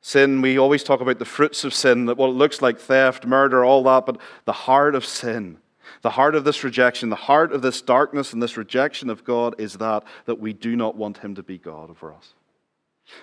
Sin, 0.01 0.41
we 0.41 0.57
always 0.57 0.83
talk 0.83 1.01
about 1.01 1.19
the 1.19 1.25
fruits 1.25 1.63
of 1.63 1.73
sin, 1.73 2.05
that 2.05 2.17
what 2.17 2.29
it 2.29 2.33
looks 2.33 2.61
like 2.61 2.79
theft, 2.79 3.25
murder, 3.25 3.65
all 3.65 3.83
that, 3.83 4.05
but 4.05 4.19
the 4.45 4.53
heart 4.53 4.95
of 4.95 5.03
sin, 5.05 5.57
the 6.01 6.11
heart 6.11 6.35
of 6.35 6.45
this 6.45 6.63
rejection, 6.63 7.09
the 7.09 7.15
heart 7.15 7.51
of 7.51 7.61
this 7.61 7.81
darkness 7.81 8.31
and 8.31 8.41
this 8.41 8.55
rejection 8.55 9.09
of 9.09 9.25
God 9.25 9.55
is 9.57 9.73
that, 9.75 10.03
that 10.25 10.39
we 10.39 10.53
do 10.53 10.75
not 10.77 10.95
want 10.95 11.17
Him 11.17 11.35
to 11.35 11.43
be 11.43 11.57
God 11.57 11.89
over 11.89 12.13
us. 12.13 12.33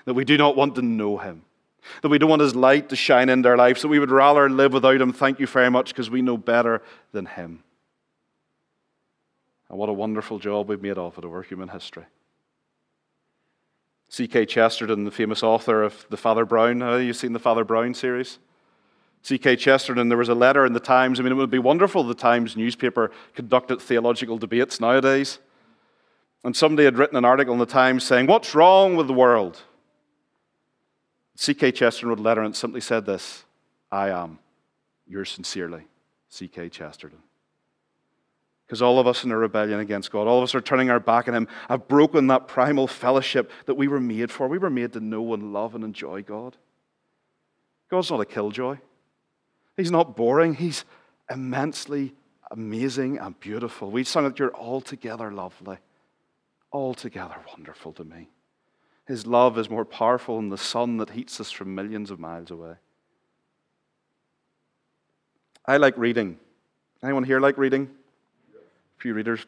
That 0.04 0.14
we 0.14 0.24
do 0.24 0.36
not 0.36 0.56
want 0.56 0.74
to 0.74 0.82
know 0.82 1.16
Him. 1.16 1.42
That 2.02 2.08
we 2.08 2.18
don't 2.18 2.30
want 2.30 2.42
His 2.42 2.54
light 2.54 2.88
to 2.90 2.96
shine 2.96 3.28
into 3.28 3.48
our 3.48 3.56
lives. 3.56 3.82
That 3.82 3.88
we 3.88 3.98
would 3.98 4.10
rather 4.10 4.48
live 4.48 4.72
without 4.72 5.00
Him. 5.00 5.12
Thank 5.12 5.40
you 5.40 5.46
very 5.46 5.70
much 5.70 5.88
because 5.88 6.10
we 6.10 6.22
know 6.22 6.36
better 6.36 6.82
than 7.12 7.26
Him. 7.26 7.62
And 9.68 9.78
what 9.78 9.88
a 9.88 9.92
wonderful 9.92 10.38
job 10.38 10.68
we've 10.68 10.82
made 10.82 10.98
of 10.98 11.18
it 11.18 11.24
over 11.24 11.42
human 11.42 11.68
history. 11.68 12.04
G.K. 14.10 14.46
Chesterton, 14.46 15.04
the 15.04 15.10
famous 15.10 15.42
author 15.42 15.82
of 15.82 16.06
the 16.10 16.16
Father 16.16 16.44
Brown. 16.44 16.80
Have 16.80 17.02
you 17.02 17.12
seen 17.12 17.32
the 17.32 17.38
Father 17.38 17.64
Brown 17.64 17.92
series? 17.92 18.38
G.K. 19.24 19.56
Chesterton, 19.56 20.08
there 20.08 20.18
was 20.18 20.28
a 20.28 20.34
letter 20.34 20.64
in 20.64 20.72
the 20.72 20.80
Times. 20.80 21.18
I 21.18 21.24
mean, 21.24 21.32
it 21.32 21.36
would 21.36 21.50
be 21.50 21.58
wonderful 21.58 22.04
the 22.04 22.14
Times 22.14 22.56
newspaper 22.56 23.10
conducted 23.34 23.82
theological 23.82 24.38
debates 24.38 24.80
nowadays. 24.80 25.40
And 26.44 26.54
somebody 26.54 26.84
had 26.84 26.96
written 26.96 27.16
an 27.16 27.24
article 27.24 27.52
in 27.52 27.58
the 27.58 27.66
Times 27.66 28.04
saying, 28.04 28.28
What's 28.28 28.54
wrong 28.54 28.94
with 28.94 29.08
the 29.08 29.12
world? 29.12 29.62
G.K. 31.36 31.72
Chesterton 31.72 32.08
wrote 32.08 32.18
a 32.18 32.22
letter 32.22 32.42
and 32.42 32.56
simply 32.56 32.80
said 32.80 33.06
this 33.06 33.44
I 33.90 34.10
am, 34.10 34.38
yours 35.06 35.30
sincerely, 35.30 35.86
G.K. 36.30 36.70
Chesterton. 36.70 37.18
Because 38.66 38.82
all 38.82 38.98
of 38.98 39.06
us 39.06 39.22
in 39.22 39.30
a 39.30 39.36
rebellion 39.36 39.78
against 39.78 40.10
God, 40.10 40.26
all 40.26 40.38
of 40.38 40.44
us 40.44 40.54
are 40.54 40.60
turning 40.60 40.90
our 40.90 40.98
back 40.98 41.28
on 41.28 41.34
Him, 41.34 41.48
have 41.68 41.86
broken 41.86 42.26
that 42.28 42.48
primal 42.48 42.88
fellowship 42.88 43.52
that 43.66 43.74
we 43.74 43.86
were 43.86 44.00
made 44.00 44.32
for. 44.32 44.48
We 44.48 44.58
were 44.58 44.70
made 44.70 44.92
to 44.94 45.00
know 45.00 45.34
and 45.34 45.52
love 45.52 45.76
and 45.76 45.84
enjoy 45.84 46.22
God. 46.22 46.56
God's 47.88 48.10
not 48.10 48.20
a 48.20 48.26
killjoy. 48.26 48.78
He's 49.76 49.92
not 49.92 50.16
boring. 50.16 50.54
He's 50.54 50.84
immensely 51.30 52.14
amazing 52.50 53.18
and 53.18 53.38
beautiful. 53.38 53.90
We 53.90 54.02
sung 54.02 54.24
that 54.24 54.38
you're 54.38 54.54
altogether 54.54 55.30
lovely, 55.30 55.78
altogether 56.72 57.36
wonderful 57.48 57.92
to 57.92 58.04
me. 58.04 58.28
His 59.06 59.26
love 59.26 59.56
is 59.58 59.70
more 59.70 59.84
powerful 59.84 60.36
than 60.36 60.48
the 60.48 60.58
sun 60.58 60.96
that 60.98 61.10
heats 61.10 61.40
us 61.40 61.50
from 61.50 61.74
millions 61.74 62.10
of 62.10 62.18
miles 62.18 62.50
away. 62.50 62.74
I 65.64 65.76
like 65.76 65.96
reading. 65.96 66.38
Anyone 67.02 67.24
here 67.24 67.40
like 67.40 67.58
reading? 67.58 67.90
A 68.54 69.00
few 69.00 69.14
readers. 69.14 69.46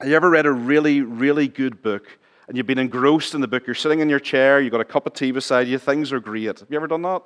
Have 0.00 0.08
you 0.08 0.14
ever 0.14 0.30
read 0.30 0.46
a 0.46 0.52
really, 0.52 1.02
really 1.02 1.48
good 1.48 1.82
book 1.82 2.06
and 2.46 2.56
you've 2.56 2.66
been 2.66 2.78
engrossed 2.78 3.34
in 3.34 3.40
the 3.40 3.48
book? 3.48 3.66
You're 3.66 3.74
sitting 3.74 4.00
in 4.00 4.08
your 4.08 4.20
chair, 4.20 4.60
you've 4.60 4.72
got 4.72 4.80
a 4.80 4.86
cup 4.86 5.06
of 5.06 5.12
tea 5.12 5.32
beside 5.32 5.68
you, 5.68 5.78
things 5.78 6.12
are 6.12 6.20
great. 6.20 6.60
Have 6.60 6.70
you 6.70 6.76
ever 6.76 6.86
done 6.86 7.02
that? 7.02 7.22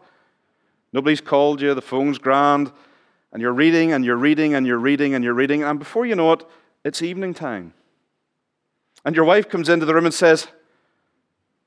Nobody's 0.92 1.20
called 1.20 1.60
you, 1.60 1.74
the 1.74 1.82
phone's 1.82 2.18
grand, 2.18 2.72
and 3.32 3.40
you're 3.40 3.52
reading 3.52 3.92
and 3.92 4.04
you're 4.04 4.16
reading 4.16 4.54
and 4.54 4.66
you're 4.66 4.78
reading 4.78 5.14
and 5.14 5.24
you're 5.24 5.32
reading, 5.32 5.62
and 5.62 5.78
before 5.78 6.06
you 6.06 6.14
know 6.14 6.32
it, 6.32 6.44
it's 6.84 7.02
evening 7.02 7.34
time. 7.34 7.72
And 9.04 9.16
your 9.16 9.24
wife 9.24 9.48
comes 9.48 9.68
into 9.68 9.86
the 9.86 9.94
room 9.94 10.04
and 10.04 10.14
says, 10.14 10.48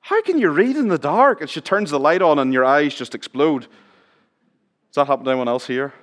How 0.05 0.21
can 0.21 0.37
you 0.37 0.51
read 0.51 0.75
in 0.75 0.87
the 0.87 0.99
dark? 0.99 1.41
And 1.41 1.49
she 1.49 1.61
turns 1.61 1.89
the 1.89 1.99
light 1.99 2.21
on 2.21 2.37
and 2.37 2.53
your 2.53 2.63
eyes 2.63 2.93
just 2.93 3.15
explode. 3.15 3.61
Does 3.61 3.69
that 4.93 5.07
happen 5.07 5.25
to 5.25 5.31
anyone 5.31 5.47
else 5.47 5.65
here? 5.65 5.95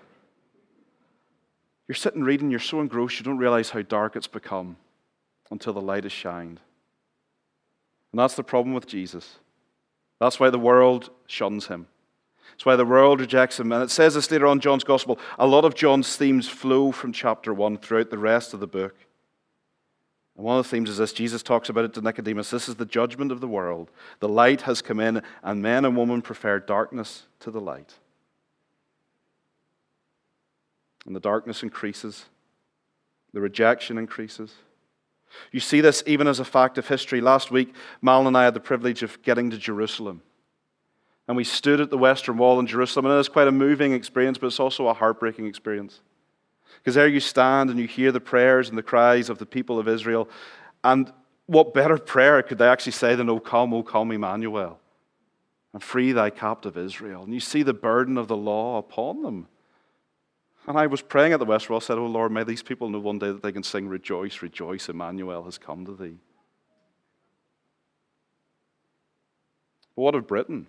You're 1.87 1.95
sitting 1.95 2.25
reading, 2.25 2.51
you're 2.51 2.59
so 2.59 2.81
engrossed, 2.81 3.21
you 3.21 3.25
don't 3.25 3.39
realize 3.39 3.71
how 3.71 3.83
dark 3.83 4.17
it's 4.17 4.27
become 4.27 4.77
until 5.53 5.73
the 5.73 5.81
light 5.81 6.05
is 6.05 6.11
shined. 6.11 6.59
And 8.11 8.19
that's 8.19 8.35
the 8.35 8.43
problem 8.43 8.75
with 8.75 8.89
Jesus. 8.89 9.39
That's 10.19 10.41
why 10.41 10.51
the 10.51 10.59
world 10.59 11.11
shuns 11.29 11.69
him. 11.69 11.87
That's 12.51 12.67
why 12.67 12.75
the 12.75 12.85
world 12.85 13.21
rejects 13.21 13.61
him. 13.61 13.71
And 13.71 13.85
it 13.85 13.91
says 13.93 14.15
this 14.15 14.33
later 14.33 14.49
on 14.49 14.59
John's 14.59 14.83
Gospel. 14.83 15.17
A 15.39 15.47
lot 15.47 15.65
of 15.65 15.77
John's 15.77 16.17
themes 16.17 16.49
flow 16.49 16.91
from 16.91 17.13
chapter 17.13 17.55
1 17.55 17.79
throughout 17.79 18.11
the 18.11 18.19
rest 18.19 18.53
of 18.53 18.59
the 18.59 18.67
book. 18.67 18.97
And 20.37 20.47
one 20.47 20.59
of 20.59 20.65
the 20.65 20.71
themes 20.71 20.89
is 20.89 20.99
this 20.99 21.13
Jesus 21.13 21.43
talks 21.43 21.69
about 21.69 21.85
it 21.85 21.95
to 21.95 22.01
Nicodemus. 22.01 22.51
This 22.51 22.69
is 22.69 22.77
the 22.77 22.87
judgment 22.87 23.33
of 23.33 23.41
the 23.41 23.49
world. 23.49 23.91
The 24.21 24.29
light 24.29 24.63
has 24.63 24.81
come 24.81 25.01
in, 25.01 25.23
and 25.43 25.63
men 25.63 25.85
and 25.85 25.97
women 25.97 26.23
prefer 26.23 26.59
darkness 26.59 27.25
to 27.41 27.51
the 27.51 27.61
light. 27.61 27.95
And 31.05 31.17
the 31.17 31.21
darkness 31.21 31.63
increases, 31.63 32.27
the 33.33 33.41
rejection 33.41 33.99
increases. 33.99 34.55
You 35.51 35.61
see 35.61 35.81
this 35.81 36.03
even 36.07 36.27
as 36.27 36.41
a 36.41 36.45
fact 36.45 36.79
of 36.79 36.89
history. 36.89 37.21
Last 37.21 37.51
week, 37.51 37.75
Mal 38.01 38.27
and 38.27 38.37
I 38.37 38.45
had 38.45 38.55
the 38.55 38.61
privilege 38.61 39.03
of 39.03 39.21
getting 39.23 39.51
to 39.51 39.59
Jerusalem. 39.59 40.23
And 41.27 41.37
we 41.37 41.45
stood 41.45 41.81
at 41.81 41.91
the 41.91 41.99
Western 41.99 42.37
Wall 42.37 42.61
in 42.61 42.67
Jerusalem, 42.67 43.07
and 43.07 43.15
it 43.15 43.19
is 43.19 43.29
quite 43.29 43.49
a 43.49 43.53
moving 43.53 43.93
experience, 43.93 44.39
but 44.39 44.49
it's 44.49 44.61
also 44.61 44.89
a 44.89 44.95
heartbreaking 44.95 45.47
experience. 45.47 46.01
Because 46.79 46.95
there 46.95 47.09
you 47.09 47.21
stand 47.21 47.71
and 47.71 47.79
you 47.79 47.87
hear 47.87 48.13
the 48.13 48.21
prayers 48.21 48.69
and 48.69 48.77
the 48.77 48.83
cries 48.83 49.29
of 49.29 49.39
the 49.39 49.47
people 49.47 49.79
of 49.79 49.89
Israel. 49.89 50.29
And 50.85 51.13
what 51.47 51.75
better 51.75 51.99
prayer 51.99 52.43
could 52.43 52.59
they 52.59 52.69
actually 52.69 52.93
say 52.93 53.15
than, 53.15 53.29
O 53.29 53.39
come, 53.39 53.75
O 53.75 53.83
come, 53.83 54.13
Emmanuel, 54.13 54.79
and 55.73 55.83
free 55.83 56.13
thy 56.13 56.31
captive 56.31 56.77
Israel? 56.77 57.25
And 57.25 57.35
you 57.35 57.41
see 57.41 57.63
the 57.63 57.75
burden 57.75 58.19
of 58.19 58.29
the 58.29 58.37
law 58.37 58.79
upon 58.79 59.23
them. 59.23 59.49
And 60.67 60.79
I 60.79 60.87
was 60.87 61.03
praying 61.03 61.33
at 61.33 61.41
the 61.41 61.45
West 61.45 61.69
Wall, 61.69 61.81
said, 61.81 61.99
Oh 61.99 62.07
Lord, 62.07 62.31
may 62.31 62.45
these 62.45 62.63
people 62.63 62.89
know 62.89 63.01
one 63.01 63.19
day 63.19 63.33
that 63.33 63.43
they 63.43 63.53
can 63.53 63.65
sing, 63.65 63.89
Rejoice, 63.89 64.43
rejoice, 64.43 64.89
Emmanuel 64.89 65.45
has 65.45 65.59
come 65.59 65.85
to 65.87 65.93
thee. 65.93 66.19
But 69.97 70.03
what 70.03 70.15
of 70.15 70.27
Britain? 70.27 70.69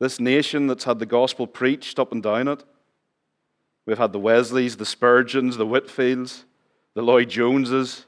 This 0.00 0.18
nation 0.20 0.66
that's 0.66 0.84
had 0.84 0.98
the 0.98 1.06
gospel 1.06 1.46
preached 1.46 1.98
up 1.98 2.12
and 2.12 2.22
down 2.22 2.48
it. 2.48 2.64
We've 3.86 3.98
had 3.98 4.12
the 4.12 4.18
Wesleys, 4.18 4.76
the 4.76 4.86
Spurgeons, 4.86 5.56
the 5.56 5.66
Whitefields, 5.66 6.44
the 6.94 7.02
Lloyd 7.02 7.28
Joneses. 7.28 8.06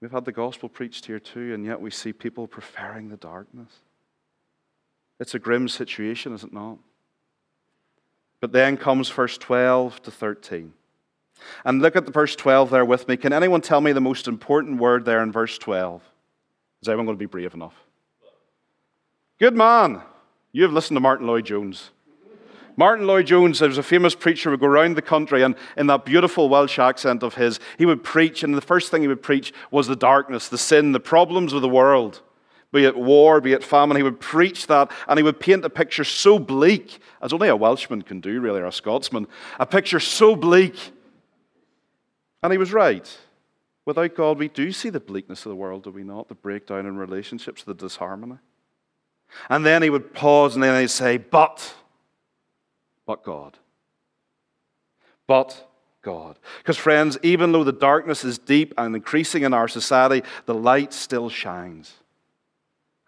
We've 0.00 0.12
had 0.12 0.24
the 0.24 0.32
gospel 0.32 0.68
preached 0.68 1.06
here 1.06 1.18
too, 1.18 1.52
and 1.54 1.64
yet 1.64 1.80
we 1.80 1.90
see 1.90 2.12
people 2.12 2.46
preferring 2.46 3.08
the 3.08 3.16
darkness. 3.16 3.70
It's 5.18 5.34
a 5.34 5.38
grim 5.38 5.68
situation, 5.68 6.32
is 6.32 6.44
it 6.44 6.52
not? 6.52 6.78
But 8.40 8.52
then 8.52 8.76
comes 8.78 9.10
verse 9.10 9.36
12 9.36 10.02
to 10.02 10.10
13. 10.10 10.72
And 11.64 11.82
look 11.82 11.96
at 11.96 12.06
the 12.06 12.12
verse 12.12 12.34
12 12.36 12.70
there 12.70 12.84
with 12.84 13.08
me. 13.08 13.16
Can 13.16 13.32
anyone 13.32 13.60
tell 13.60 13.80
me 13.80 13.92
the 13.92 14.00
most 14.00 14.28
important 14.28 14.78
word 14.78 15.04
there 15.04 15.22
in 15.22 15.32
verse 15.32 15.58
12? 15.58 16.02
Is 16.80 16.88
anyone 16.88 17.06
going 17.06 17.18
to 17.18 17.20
be 17.22 17.26
brave 17.26 17.52
enough? 17.52 17.74
Good 19.38 19.54
man. 19.54 20.02
You 20.52 20.62
have 20.62 20.72
listened 20.72 20.96
to 20.96 21.00
Martyn 21.00 21.26
Lloyd-Jones. 22.76 22.78
Martyn 22.78 23.06
Lloyd-Jones 23.06 23.60
was 23.60 23.78
a 23.78 23.82
famous 23.82 24.14
preacher, 24.14 24.50
who 24.50 24.52
would 24.52 24.60
go 24.60 24.66
around 24.66 24.96
the 24.96 25.02
country, 25.02 25.42
and 25.42 25.54
in 25.76 25.86
that 25.88 26.04
beautiful 26.04 26.48
Welsh 26.48 26.78
accent 26.78 27.22
of 27.22 27.34
his, 27.34 27.60
he 27.78 27.86
would 27.86 28.02
preach, 28.04 28.42
and 28.42 28.54
the 28.54 28.60
first 28.60 28.90
thing 28.90 29.02
he 29.02 29.08
would 29.08 29.22
preach 29.22 29.52
was 29.70 29.86
the 29.86 29.96
darkness, 29.96 30.48
the 30.48 30.58
sin, 30.58 30.92
the 30.92 31.00
problems 31.00 31.52
of 31.52 31.62
the 31.62 31.68
world 31.68 32.22
be 32.72 32.84
it 32.84 32.96
war, 32.96 33.40
be 33.40 33.52
it 33.52 33.64
famine. 33.64 33.96
He 33.96 34.02
would 34.02 34.20
preach 34.20 34.66
that 34.68 34.90
and 35.08 35.18
he 35.18 35.22
would 35.22 35.40
paint 35.40 35.64
a 35.64 35.70
picture 35.70 36.04
so 36.04 36.38
bleak, 36.38 37.00
as 37.20 37.32
only 37.32 37.48
a 37.48 37.56
Welshman 37.56 38.02
can 38.02 38.20
do, 38.20 38.40
really, 38.40 38.60
or 38.60 38.66
a 38.66 38.72
Scotsman, 38.72 39.26
a 39.58 39.66
picture 39.66 40.00
so 40.00 40.36
bleak. 40.36 40.92
And 42.42 42.52
he 42.52 42.58
was 42.58 42.72
right. 42.72 43.18
Without 43.86 44.14
God, 44.14 44.38
we 44.38 44.48
do 44.48 44.72
see 44.72 44.90
the 44.90 45.00
bleakness 45.00 45.44
of 45.44 45.50
the 45.50 45.56
world, 45.56 45.84
do 45.84 45.90
we 45.90 46.04
not? 46.04 46.28
The 46.28 46.34
breakdown 46.34 46.86
in 46.86 46.96
relationships, 46.96 47.64
the 47.64 47.74
disharmony. 47.74 48.38
And 49.48 49.66
then 49.66 49.82
he 49.82 49.90
would 49.90 50.14
pause 50.14 50.54
and 50.54 50.62
then 50.62 50.80
he'd 50.80 50.90
say, 50.90 51.16
But, 51.16 51.74
but 53.10 53.24
God. 53.24 53.58
But 55.26 55.68
God. 56.00 56.38
Because, 56.58 56.76
friends, 56.76 57.18
even 57.24 57.50
though 57.50 57.64
the 57.64 57.72
darkness 57.72 58.22
is 58.24 58.38
deep 58.38 58.72
and 58.78 58.94
increasing 58.94 59.42
in 59.42 59.52
our 59.52 59.66
society, 59.66 60.22
the 60.46 60.54
light 60.54 60.92
still 60.92 61.28
shines 61.28 61.92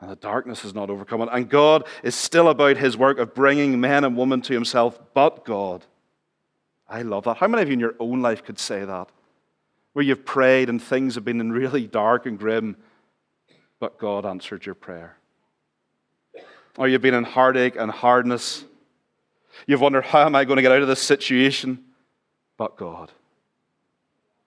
and 0.01 0.11
the 0.11 0.17
darkness 0.17 0.65
is 0.65 0.75
not 0.75 0.91
overcome. 0.91 1.29
And 1.31 1.49
God 1.49 1.87
is 2.03 2.17
still 2.17 2.49
about 2.49 2.79
his 2.79 2.97
work 2.97 3.21
of 3.21 3.33
bringing 3.33 3.81
men 3.81 4.03
and 4.03 4.17
women 4.17 4.43
to 4.43 4.53
himself, 4.53 4.99
but 5.15 5.45
God. 5.45 5.87
I 6.89 7.03
love 7.03 7.23
that. 7.23 7.37
How 7.37 7.47
many 7.47 7.63
of 7.63 7.69
you 7.69 7.75
in 7.75 7.79
your 7.79 7.95
own 8.01 8.23
life 8.23 8.43
could 8.43 8.59
say 8.59 8.85
that? 8.85 9.09
Where 9.93 10.05
you've 10.05 10.25
prayed 10.25 10.69
and 10.69 10.83
things 10.83 11.15
have 11.15 11.25
been 11.25 11.53
really 11.53 11.87
dark 11.87 12.27
and 12.27 12.37
grim, 12.37 12.77
but 13.79 14.01
God 14.01 14.27
answered 14.27 14.67
your 14.67 14.75
prayer. 14.75 15.17
Or 16.77 16.89
you've 16.89 17.03
been 17.03 17.15
in 17.15 17.23
heartache 17.23 17.77
and 17.77 17.89
hardness. 17.89 18.65
You've 19.67 19.81
wondered, 19.81 20.05
how 20.05 20.27
am 20.27 20.35
I 20.35 20.45
going 20.45 20.57
to 20.57 20.63
get 20.63 20.73
out 20.73 20.83
of 20.83 20.89
this 20.89 21.03
situation? 21.03 21.85
But 22.57 22.77
God. 22.77 23.13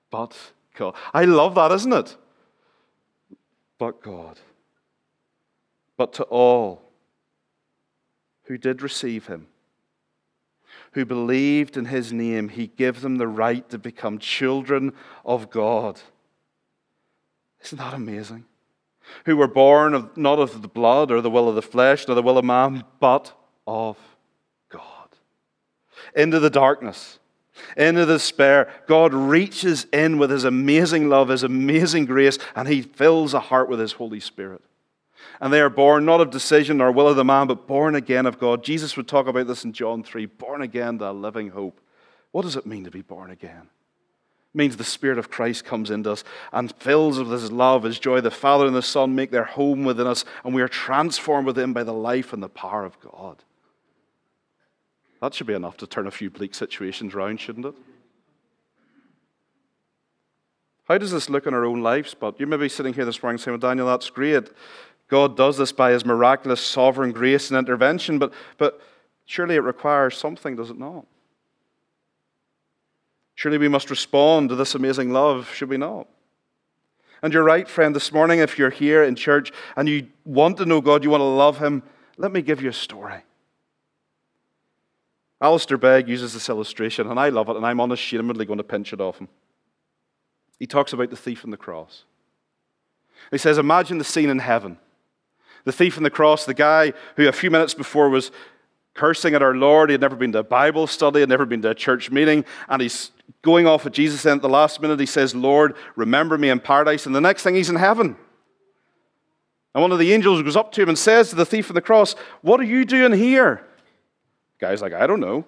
But 0.09 0.37
God. 0.75 0.95
I 1.13 1.25
love 1.25 1.55
that, 1.55 1.71
isn't 1.71 1.93
it? 1.93 2.15
But 3.77 4.01
God 4.01 4.39
but 5.97 6.13
to 6.13 6.23
all 6.23 6.81
who 8.43 8.57
did 8.57 8.81
receive 8.81 9.27
him, 9.27 9.47
who 10.91 11.05
believed 11.05 11.77
in 11.77 11.85
his 11.85 12.13
name, 12.13 12.49
he 12.49 12.67
gave 12.67 13.01
them 13.01 13.17
the 13.17 13.27
right 13.27 13.67
to 13.69 13.77
become 13.77 14.19
children 14.19 14.93
of 15.23 15.49
God. 15.49 15.99
Isn't 17.63 17.77
that 17.77 17.93
amazing? 17.93 18.45
Who 19.25 19.37
were 19.37 19.47
born 19.47 19.93
of, 19.93 20.15
not 20.17 20.39
of 20.39 20.61
the 20.61 20.67
blood 20.67 21.11
or 21.11 21.21
the 21.21 21.29
will 21.29 21.49
of 21.49 21.55
the 21.55 21.61
flesh, 21.61 22.07
nor 22.07 22.15
the 22.15 22.21
will 22.21 22.37
of 22.37 22.45
man, 22.45 22.83
but 22.99 23.33
of. 23.65 23.97
Into 26.15 26.39
the 26.39 26.49
darkness, 26.49 27.19
into 27.75 28.05
despair, 28.05 28.71
God 28.87 29.13
reaches 29.13 29.85
in 29.91 30.17
with 30.17 30.29
his 30.29 30.45
amazing 30.45 31.09
love, 31.09 31.29
his 31.29 31.43
amazing 31.43 32.05
grace, 32.05 32.37
and 32.55 32.67
he 32.67 32.81
fills 32.81 33.33
a 33.33 33.39
heart 33.39 33.69
with 33.69 33.79
his 33.79 33.93
Holy 33.93 34.19
Spirit 34.19 34.61
and 35.39 35.51
they 35.51 35.61
are 35.61 35.69
born 35.69 36.05
not 36.05 36.21
of 36.21 36.29
decision 36.29 36.81
or 36.81 36.91
will 36.91 37.07
of 37.07 37.15
the 37.15 37.25
man, 37.25 37.47
but 37.47 37.67
born 37.67 37.95
again 37.95 38.25
of 38.25 38.39
God. 38.39 38.63
Jesus 38.63 38.95
would 38.95 39.07
talk 39.07 39.27
about 39.27 39.47
this 39.47 39.63
in 39.63 39.73
John 39.73 40.03
3 40.03 40.25
born 40.25 40.61
again 40.61 40.97
the 40.97 41.13
living 41.13 41.49
hope. 41.49 41.81
What 42.31 42.43
does 42.43 42.55
it 42.55 42.65
mean 42.65 42.83
to 42.85 42.91
be 42.91 43.01
born 43.01 43.31
again? 43.31 43.69
It 44.53 44.57
means 44.57 44.77
the 44.77 44.83
Spirit 44.83 45.17
of 45.17 45.29
Christ 45.29 45.65
comes 45.65 45.89
into 45.89 46.11
us 46.11 46.23
and 46.51 46.73
fills 46.75 47.19
us 47.19 47.27
with 47.27 47.41
His 47.41 47.51
love, 47.51 47.83
His 47.83 47.99
joy. 47.99 48.21
The 48.21 48.31
Father 48.31 48.65
and 48.65 48.75
the 48.75 48.81
Son 48.81 49.15
make 49.15 49.31
their 49.31 49.43
home 49.43 49.83
within 49.83 50.07
us, 50.07 50.25
and 50.43 50.53
we 50.53 50.61
are 50.61 50.67
transformed 50.67 51.47
within 51.47 51.73
by 51.73 51.83
the 51.83 51.93
life 51.93 52.33
and 52.33 52.41
the 52.41 52.49
power 52.49 52.85
of 52.85 52.99
God. 52.99 53.43
That 55.21 55.33
should 55.33 55.47
be 55.47 55.53
enough 55.53 55.77
to 55.77 55.87
turn 55.87 56.07
a 56.07 56.11
few 56.11 56.29
bleak 56.29 56.53
situations 56.53 57.13
around, 57.13 57.39
shouldn't 57.39 57.65
it? 57.65 57.75
How 60.87 60.97
does 60.97 61.11
this 61.11 61.29
look 61.29 61.47
in 61.47 61.53
our 61.53 61.65
own 61.65 61.81
lives? 61.81 62.13
But 62.13 62.39
you 62.39 62.45
may 62.45 62.57
be 62.57 62.69
sitting 62.69 62.93
here 62.93 63.05
this 63.05 63.21
morning 63.23 63.39
saying, 63.39 63.53
Well, 63.53 63.69
Daniel, 63.69 63.87
that's 63.87 64.09
great. 64.09 64.49
God 65.07 65.35
does 65.35 65.57
this 65.57 65.71
by 65.71 65.91
his 65.91 66.05
miraculous 66.05 66.61
sovereign 66.61 67.11
grace 67.11 67.49
and 67.49 67.57
intervention, 67.57 68.19
but, 68.19 68.33
but 68.57 68.81
surely 69.25 69.55
it 69.55 69.59
requires 69.59 70.17
something, 70.17 70.55
does 70.55 70.69
it 70.69 70.77
not? 70.77 71.05
Surely 73.35 73.57
we 73.57 73.67
must 73.67 73.89
respond 73.89 74.49
to 74.49 74.55
this 74.55 74.75
amazing 74.75 75.11
love, 75.11 75.51
should 75.53 75.69
we 75.69 75.77
not? 75.77 76.07
And 77.21 77.33
you're 77.33 77.43
right, 77.43 77.67
friend, 77.67 77.95
this 77.95 78.11
morning, 78.11 78.39
if 78.39 78.57
you're 78.57 78.69
here 78.69 79.03
in 79.03 79.15
church 79.15 79.51
and 79.75 79.87
you 79.87 80.07
want 80.23 80.57
to 80.57 80.65
know 80.65 80.81
God, 80.81 81.03
you 81.03 81.09
want 81.09 81.21
to 81.21 81.25
love 81.25 81.59
Him, 81.59 81.83
let 82.17 82.31
me 82.31 82.41
give 82.41 82.61
you 82.61 82.69
a 82.69 82.73
story. 82.73 83.23
Alistair 85.45 85.77
Begg 85.77 86.09
uses 86.09 86.33
this 86.33 86.49
illustration, 86.49 87.07
and 87.07 87.19
I 87.19 87.29
love 87.29 87.49
it, 87.49 87.55
and 87.55 87.63
I'm 87.63 87.79
unashamedly 87.79 88.45
going 88.45 88.57
to 88.57 88.63
pinch 88.63 88.93
it 88.93 88.99
off 88.99 89.19
him. 89.19 89.27
He 90.57 90.65
talks 90.65 90.91
about 90.91 91.11
the 91.11 91.15
thief 91.15 91.45
on 91.45 91.51
the 91.51 91.57
cross. 91.57 92.03
He 93.29 93.37
says, 93.37 93.59
Imagine 93.59 93.99
the 93.99 94.03
scene 94.03 94.31
in 94.31 94.39
heaven. 94.39 94.79
The 95.63 95.71
thief 95.71 95.97
on 95.97 96.03
the 96.03 96.09
cross, 96.09 96.45
the 96.45 96.55
guy 96.55 96.93
who 97.15 97.27
a 97.27 97.31
few 97.31 97.51
minutes 97.51 97.75
before 97.75 98.09
was 98.09 98.31
cursing 98.95 99.35
at 99.35 99.43
our 99.43 99.53
Lord, 99.53 99.89
he 99.89 99.93
had 99.93 100.01
never 100.01 100.15
been 100.15 100.31
to 100.31 100.39
a 100.39 100.43
Bible 100.43 100.87
study, 100.87 101.19
had 101.19 101.29
never 101.29 101.45
been 101.45 101.61
to 101.61 101.69
a 101.69 101.75
church 101.75 102.09
meeting, 102.09 102.43
and 102.67 102.81
he's 102.81 103.11
going 103.43 103.67
off 103.67 103.85
at 103.85 103.91
Jesus, 103.91 104.25
and 104.25 104.39
at 104.39 104.41
the 104.41 104.49
last 104.49 104.81
minute 104.81 104.99
he 104.99 105.05
says, 105.05 105.35
Lord, 105.35 105.75
remember 105.95 106.39
me 106.39 106.49
in 106.49 106.59
paradise. 106.59 107.05
And 107.05 107.15
the 107.15 107.21
next 107.21 107.43
thing 107.43 107.53
he's 107.53 107.69
in 107.69 107.75
heaven. 107.75 108.17
And 109.75 109.81
one 109.83 109.91
of 109.91 109.99
the 109.99 110.11
angels 110.11 110.41
goes 110.41 110.55
up 110.55 110.71
to 110.71 110.81
him 110.81 110.89
and 110.89 110.97
says 110.97 111.29
to 111.29 111.35
the 111.35 111.45
thief 111.45 111.69
on 111.69 111.75
the 111.75 111.81
cross, 111.81 112.15
What 112.41 112.59
are 112.59 112.63
you 112.63 112.83
doing 112.83 113.11
here? 113.11 113.63
The 114.59 114.67
guy's 114.67 114.81
like, 114.81 114.93
I 114.93 115.07
don't 115.07 115.19
know. 115.19 115.45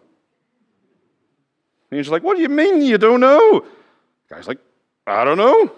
The 1.90 1.98
angel's 1.98 2.12
like, 2.12 2.24
What 2.24 2.36
do 2.36 2.42
you 2.42 2.50
mean 2.50 2.82
you 2.82 2.98
don't 2.98 3.20
know? 3.20 3.66
Guy's 4.30 4.48
like, 4.48 4.60
I 5.06 5.24
don't 5.24 5.38
know. 5.38 5.72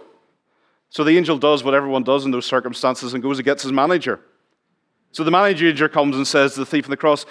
So 0.90 1.04
the 1.04 1.18
angel 1.18 1.38
does 1.38 1.64
what 1.64 1.76
everyone 1.76 2.04
does 2.04 2.26
in 2.26 2.32
those 2.32 2.46
circumstances 2.46 3.14
and 3.14 3.22
goes 3.22 3.38
and 3.38 3.46
gets 3.46 3.62
his 3.64 3.72
manager. 3.72 4.20
So 5.12 5.24
the 5.24 5.32
manager 5.32 5.90
comes 5.90 6.16
and 6.16 6.28
says 6.28 6.54
to 6.54 6.62
the 6.62 6.66
thief 6.66 6.86
on 6.86 6.90
the 6.90 6.98
cross, 6.98 7.26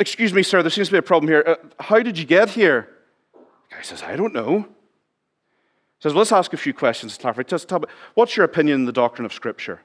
Excuse 0.00 0.32
me, 0.32 0.42
sir, 0.42 0.62
there 0.62 0.70
seems 0.70 0.88
to 0.88 0.92
be 0.92 0.98
a 0.98 1.02
problem 1.02 1.28
here. 1.28 1.44
Uh, 1.46 1.82
how 1.82 2.00
did 2.00 2.18
you 2.18 2.24
get 2.24 2.50
here? 2.50 2.88
The 3.32 3.76
guy 3.76 3.82
says, 3.82 4.02
I 4.02 4.16
don't 4.16 4.32
know. 4.32 4.60
He 4.60 6.02
says, 6.02 6.12
well, 6.12 6.20
let's 6.20 6.30
ask 6.30 6.52
a 6.52 6.56
few 6.56 6.72
questions 6.72 7.16
to 7.16 7.20
clarify. 7.20 7.42
Just 7.42 7.68
tell 7.68 7.80
me, 7.80 7.86
what's 8.14 8.36
your 8.36 8.44
opinion 8.44 8.80
on 8.80 8.84
the 8.84 8.92
doctrine 8.92 9.26
of 9.26 9.32
Scripture? 9.32 9.80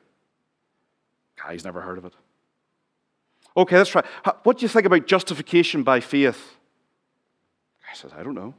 Guy's 1.35 1.65
never 1.65 1.81
heard 1.81 1.97
of 1.97 2.05
it. 2.05 2.13
Okay, 3.55 3.77
let's 3.77 3.89
try. 3.89 4.03
What 4.43 4.57
do 4.57 4.63
you 4.63 4.67
think 4.67 4.85
about 4.85 5.05
justification 5.05 5.83
by 5.83 5.99
faith? 5.99 6.55
Guy 7.85 7.93
says, 7.93 8.11
I 8.17 8.23
don't 8.23 8.33
know. 8.33 8.53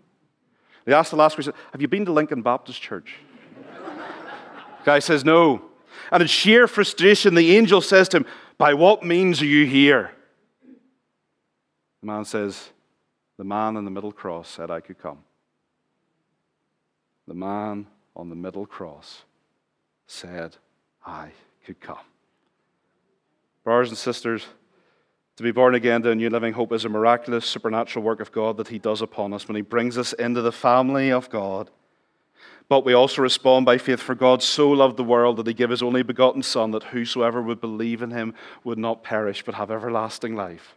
They 0.84 0.92
asked 0.92 1.10
the 1.10 1.16
last 1.16 1.34
question, 1.34 1.54
Have 1.72 1.82
you 1.82 1.88
been 1.88 2.04
to 2.04 2.12
Lincoln 2.12 2.42
Baptist 2.42 2.80
Church? 2.80 3.16
Guy 4.84 4.98
says, 5.00 5.24
No. 5.24 5.62
And 6.12 6.22
in 6.22 6.28
sheer 6.28 6.68
frustration, 6.68 7.34
the 7.34 7.56
angel 7.56 7.80
says 7.80 8.08
to 8.10 8.18
him, 8.18 8.26
By 8.58 8.74
what 8.74 9.02
means 9.02 9.42
are 9.42 9.46
you 9.46 9.66
here? 9.66 10.12
The 12.00 12.06
man 12.06 12.24
says, 12.24 12.70
The 13.36 13.44
man 13.44 13.76
on 13.76 13.84
the 13.84 13.90
middle 13.90 14.12
cross 14.12 14.48
said 14.48 14.70
I 14.70 14.80
could 14.80 14.98
come. 14.98 15.18
The 17.26 17.34
man 17.34 17.86
on 18.14 18.28
the 18.28 18.36
middle 18.36 18.66
cross 18.66 19.22
said 20.06 20.56
I 21.04 21.30
could 21.64 21.80
come. 21.80 21.98
Brothers 23.64 23.88
and 23.88 23.98
sisters, 23.98 24.46
to 25.36 25.42
be 25.42 25.50
born 25.50 25.74
again 25.74 26.02
to 26.02 26.10
a 26.10 26.14
new 26.14 26.30
living 26.30 26.52
hope 26.52 26.72
is 26.72 26.84
a 26.84 26.88
miraculous 26.88 27.44
supernatural 27.44 28.04
work 28.04 28.20
of 28.20 28.32
God 28.32 28.56
that 28.56 28.68
He 28.68 28.78
does 28.78 29.02
upon 29.02 29.32
us 29.32 29.48
when 29.48 29.56
He 29.56 29.62
brings 29.62 29.98
us 29.98 30.12
into 30.12 30.42
the 30.42 30.52
family 30.52 31.10
of 31.10 31.28
God. 31.30 31.70
But 32.68 32.84
we 32.84 32.94
also 32.94 33.20
respond 33.20 33.66
by 33.66 33.76
faith, 33.78 34.00
for 34.00 34.14
God 34.14 34.42
so 34.42 34.70
loved 34.70 34.96
the 34.96 35.04
world 35.04 35.36
that 35.36 35.46
He 35.46 35.54
gave 35.54 35.70
His 35.70 35.82
only 35.82 36.02
begotten 36.02 36.42
Son, 36.42 36.70
that 36.70 36.84
whosoever 36.84 37.42
would 37.42 37.60
believe 37.60 38.00
in 38.00 38.10
Him 38.10 38.34
would 38.62 38.78
not 38.78 39.02
perish 39.02 39.44
but 39.44 39.56
have 39.56 39.70
everlasting 39.70 40.34
life. 40.34 40.76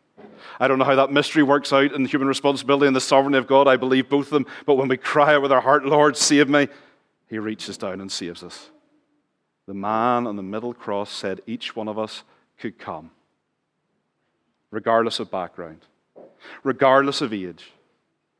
I 0.60 0.68
don't 0.68 0.80
know 0.80 0.86
how 0.86 0.96
that 0.96 1.12
mystery 1.12 1.44
works 1.44 1.72
out 1.72 1.94
in 1.94 2.06
human 2.06 2.28
responsibility 2.28 2.88
and 2.88 2.96
the 2.96 3.02
sovereignty 3.02 3.38
of 3.38 3.48
God. 3.48 3.68
I 3.68 3.78
believe 3.78 4.10
both 4.10 4.28
of 4.28 4.32
them. 4.32 4.48
But 4.66 4.76
when 4.76 4.88
we 4.88 4.98
cry 4.98 5.36
out 5.36 5.44
with 5.44 5.52
our 5.52 5.62
heart, 5.62 5.86
Lord, 5.86 6.18
save 6.18 6.50
me, 6.50 6.68
He 7.30 7.38
reaches 7.38 7.78
down 7.78 8.02
and 8.02 8.12
saves 8.12 8.44
us. 8.44 8.72
The 9.68 9.74
man 9.74 10.26
on 10.26 10.36
the 10.36 10.44
middle 10.44 10.74
cross 10.74 11.12
said 11.12 11.42
each 11.46 11.76
one 11.76 11.88
of 11.88 12.00
us 12.00 12.24
could 12.58 12.80
come, 12.80 13.12
regardless 14.72 15.20
of 15.20 15.32
background, 15.32 15.86
regardless 16.64 17.22
of 17.22 17.34
age, 17.34 17.72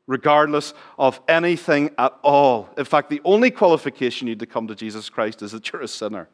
regardless 0.06 0.74
of 0.98 1.20
anything 1.28 1.90
at 1.98 2.12
all. 2.22 2.68
In 2.76 2.84
fact, 2.84 3.10
the 3.10 3.20
only 3.24 3.50
qualification 3.50 4.26
you 4.26 4.34
need 4.34 4.40
to 4.40 4.46
come 4.46 4.66
to 4.68 4.74
Jesus 4.74 5.08
Christ 5.08 5.42
is 5.42 5.52
that 5.52 5.70
you're 5.72 5.82
a 5.82 5.88
sinner. 5.88 6.28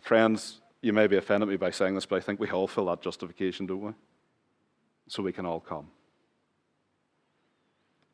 Friends, 0.00 0.60
you 0.82 0.92
may 0.92 1.06
be 1.06 1.16
offended 1.16 1.48
me 1.48 1.56
by 1.56 1.70
saying 1.70 1.94
this, 1.94 2.06
but 2.06 2.16
I 2.16 2.20
think 2.20 2.38
we 2.38 2.50
all 2.50 2.68
feel 2.68 2.86
that 2.86 3.02
justification, 3.02 3.66
don't 3.66 3.80
we? 3.80 3.92
So 5.08 5.22
we 5.22 5.32
can 5.32 5.46
all 5.46 5.60
come. 5.60 5.88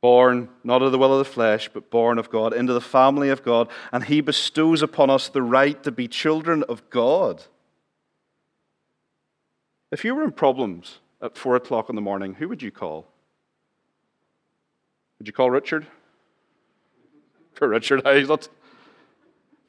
Born 0.01 0.49
not 0.65 0.83
of 0.83 0.93
the 0.93 0.99
will 0.99 1.13
of 1.13 1.19
the 1.19 1.33
flesh, 1.33 1.69
but 1.73 1.91
born 1.91 2.19
of 2.19 2.31
God, 2.31 2.55
into 2.55 2.73
the 2.73 2.81
family 2.81 3.29
of 3.29 3.43
God, 3.43 3.69
and 3.93 4.05
He 4.05 4.21
bestows 4.21 4.83
upon 4.83 5.11
us 5.11 5.29
the 5.29 5.43
right 5.43 5.83
to 5.85 5.93
be 5.93 6.09
children 6.09 6.63
of 6.65 6.89
God. 6.91 7.45
If 9.93 10.07
you 10.07 10.15
were 10.15 10.25
in 10.25 10.33
problems 10.33 11.01
at 11.21 11.37
four 11.37 11.55
o'clock 11.55 11.91
in 11.91 11.95
the 11.95 12.01
morning, 12.01 12.35
who 12.35 12.49
would 12.49 12.63
you 12.63 12.71
call? 12.71 13.07
Would 15.19 15.27
you 15.29 15.35
call 15.35 15.51
Richard? 15.51 15.87
For 17.53 17.69
Richard, 17.69 18.03
I 18.07 18.23
not. 18.23 18.49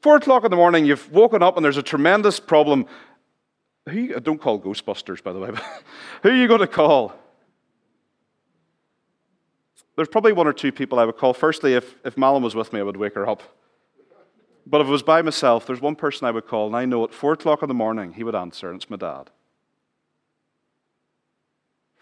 Four 0.00 0.16
o'clock 0.16 0.44
in 0.44 0.50
the 0.50 0.56
morning, 0.56 0.86
you've 0.86 1.12
woken 1.12 1.42
up 1.42 1.56
and 1.56 1.64
there's 1.64 1.76
a 1.76 1.82
tremendous 1.82 2.40
problem. 2.40 2.86
Who, 3.88 4.18
don't 4.18 4.40
call 4.40 4.58
Ghostbusters, 4.58 5.22
by 5.22 5.34
the 5.34 5.38
way, 5.38 5.50
who 6.22 6.30
are 6.30 6.34
you 6.34 6.48
going 6.48 6.60
to 6.60 6.66
call? 6.66 7.14
There's 9.96 10.08
probably 10.08 10.32
one 10.32 10.46
or 10.46 10.54
two 10.54 10.72
people 10.72 10.98
I 10.98 11.04
would 11.04 11.18
call. 11.18 11.34
Firstly, 11.34 11.74
if, 11.74 11.94
if 12.02 12.16
Malin 12.16 12.42
was 12.42 12.54
with 12.54 12.72
me, 12.72 12.80
I 12.80 12.82
would 12.82 12.96
wake 12.96 13.14
her 13.14 13.28
up. 13.28 13.42
But 14.66 14.80
if 14.80 14.88
it 14.88 14.90
was 14.90 15.02
by 15.02 15.20
myself, 15.20 15.66
there's 15.66 15.82
one 15.82 15.94
person 15.94 16.26
I 16.26 16.30
would 16.30 16.46
call, 16.46 16.66
and 16.66 16.74
I 16.74 16.86
know 16.86 17.04
at 17.04 17.12
four 17.12 17.34
o'clock 17.34 17.62
in 17.62 17.68
the 17.68 17.74
morning 17.74 18.14
he 18.14 18.24
would 18.24 18.34
answer, 18.34 18.70
and 18.70 18.80
it's 18.80 18.90
my 18.90 18.96
dad. 18.96 19.30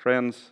Friends, 0.02 0.50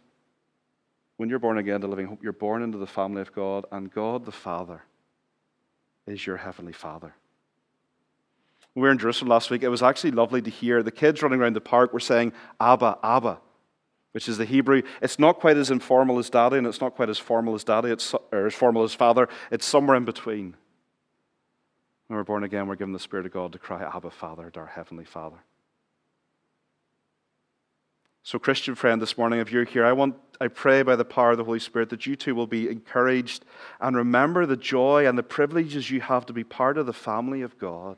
when 1.16 1.28
you're 1.28 1.40
born 1.40 1.58
again 1.58 1.80
to 1.80 1.88
living 1.88 2.06
hope, 2.06 2.22
you're 2.22 2.32
born 2.32 2.62
into 2.62 2.78
the 2.78 2.86
family 2.86 3.20
of 3.20 3.32
God, 3.32 3.66
and 3.72 3.92
God 3.92 4.24
the 4.24 4.30
Father 4.30 4.84
is 6.06 6.24
your 6.24 6.36
heavenly 6.36 6.72
Father. 6.72 7.16
We 8.76 8.82
were 8.82 8.92
in 8.92 8.98
Jerusalem 8.98 9.28
last 9.28 9.50
week. 9.50 9.64
It 9.64 9.68
was 9.68 9.82
actually 9.82 10.12
lovely 10.12 10.40
to 10.40 10.50
hear 10.50 10.84
the 10.84 10.92
kids 10.92 11.20
running 11.20 11.40
around 11.40 11.56
the 11.56 11.60
park 11.60 11.92
were 11.92 11.98
saying, 11.98 12.32
Abba, 12.60 12.98
Abba, 13.02 13.40
which 14.12 14.28
is 14.28 14.38
the 14.38 14.44
Hebrew. 14.44 14.82
It's 15.02 15.18
not 15.18 15.40
quite 15.40 15.56
as 15.56 15.72
informal 15.72 16.20
as 16.20 16.30
daddy, 16.30 16.56
and 16.58 16.66
it's 16.68 16.80
not 16.80 16.94
quite 16.94 17.10
as 17.10 17.18
formal 17.18 17.56
as 17.56 17.64
daddy, 17.64 17.90
it's, 17.90 18.14
or 18.30 18.46
as 18.46 18.54
formal 18.54 18.84
as 18.84 18.94
father. 18.94 19.28
It's 19.50 19.66
somewhere 19.66 19.96
in 19.96 20.04
between. 20.04 20.54
When 22.06 22.16
we're 22.16 22.22
born 22.22 22.44
again, 22.44 22.68
we're 22.68 22.76
given 22.76 22.92
the 22.92 23.00
Spirit 23.00 23.26
of 23.26 23.32
God 23.32 23.50
to 23.54 23.58
cry, 23.58 23.82
Abba, 23.82 24.12
Father, 24.12 24.48
to 24.50 24.60
our 24.60 24.66
Heavenly 24.66 25.06
Father. 25.06 25.38
So, 28.22 28.38
Christian 28.38 28.74
friend, 28.74 29.00
this 29.00 29.16
morning, 29.16 29.40
if 29.40 29.50
you're 29.50 29.64
here, 29.64 29.85
I 29.85 29.92
want, 29.92 30.16
I 30.40 30.48
pray 30.48 30.83
by 30.83 30.94
the 30.94 31.04
power 31.04 31.30
of 31.30 31.38
the 31.38 31.44
Holy 31.44 31.59
Spirit 31.59 31.88
that 31.90 32.06
you 32.06 32.16
too 32.16 32.35
will 32.35 32.46
be 32.46 32.68
encouraged 32.68 33.44
and 33.80 33.96
remember 33.96 34.44
the 34.44 34.56
joy 34.56 35.06
and 35.06 35.16
the 35.16 35.22
privileges 35.22 35.90
you 35.90 36.02
have 36.02 36.26
to 36.26 36.33
be 36.33 36.44
part 36.44 36.76
of 36.76 36.87
the 36.87 36.92
family 36.92 37.40
of 37.40 37.59
God. 37.59 37.96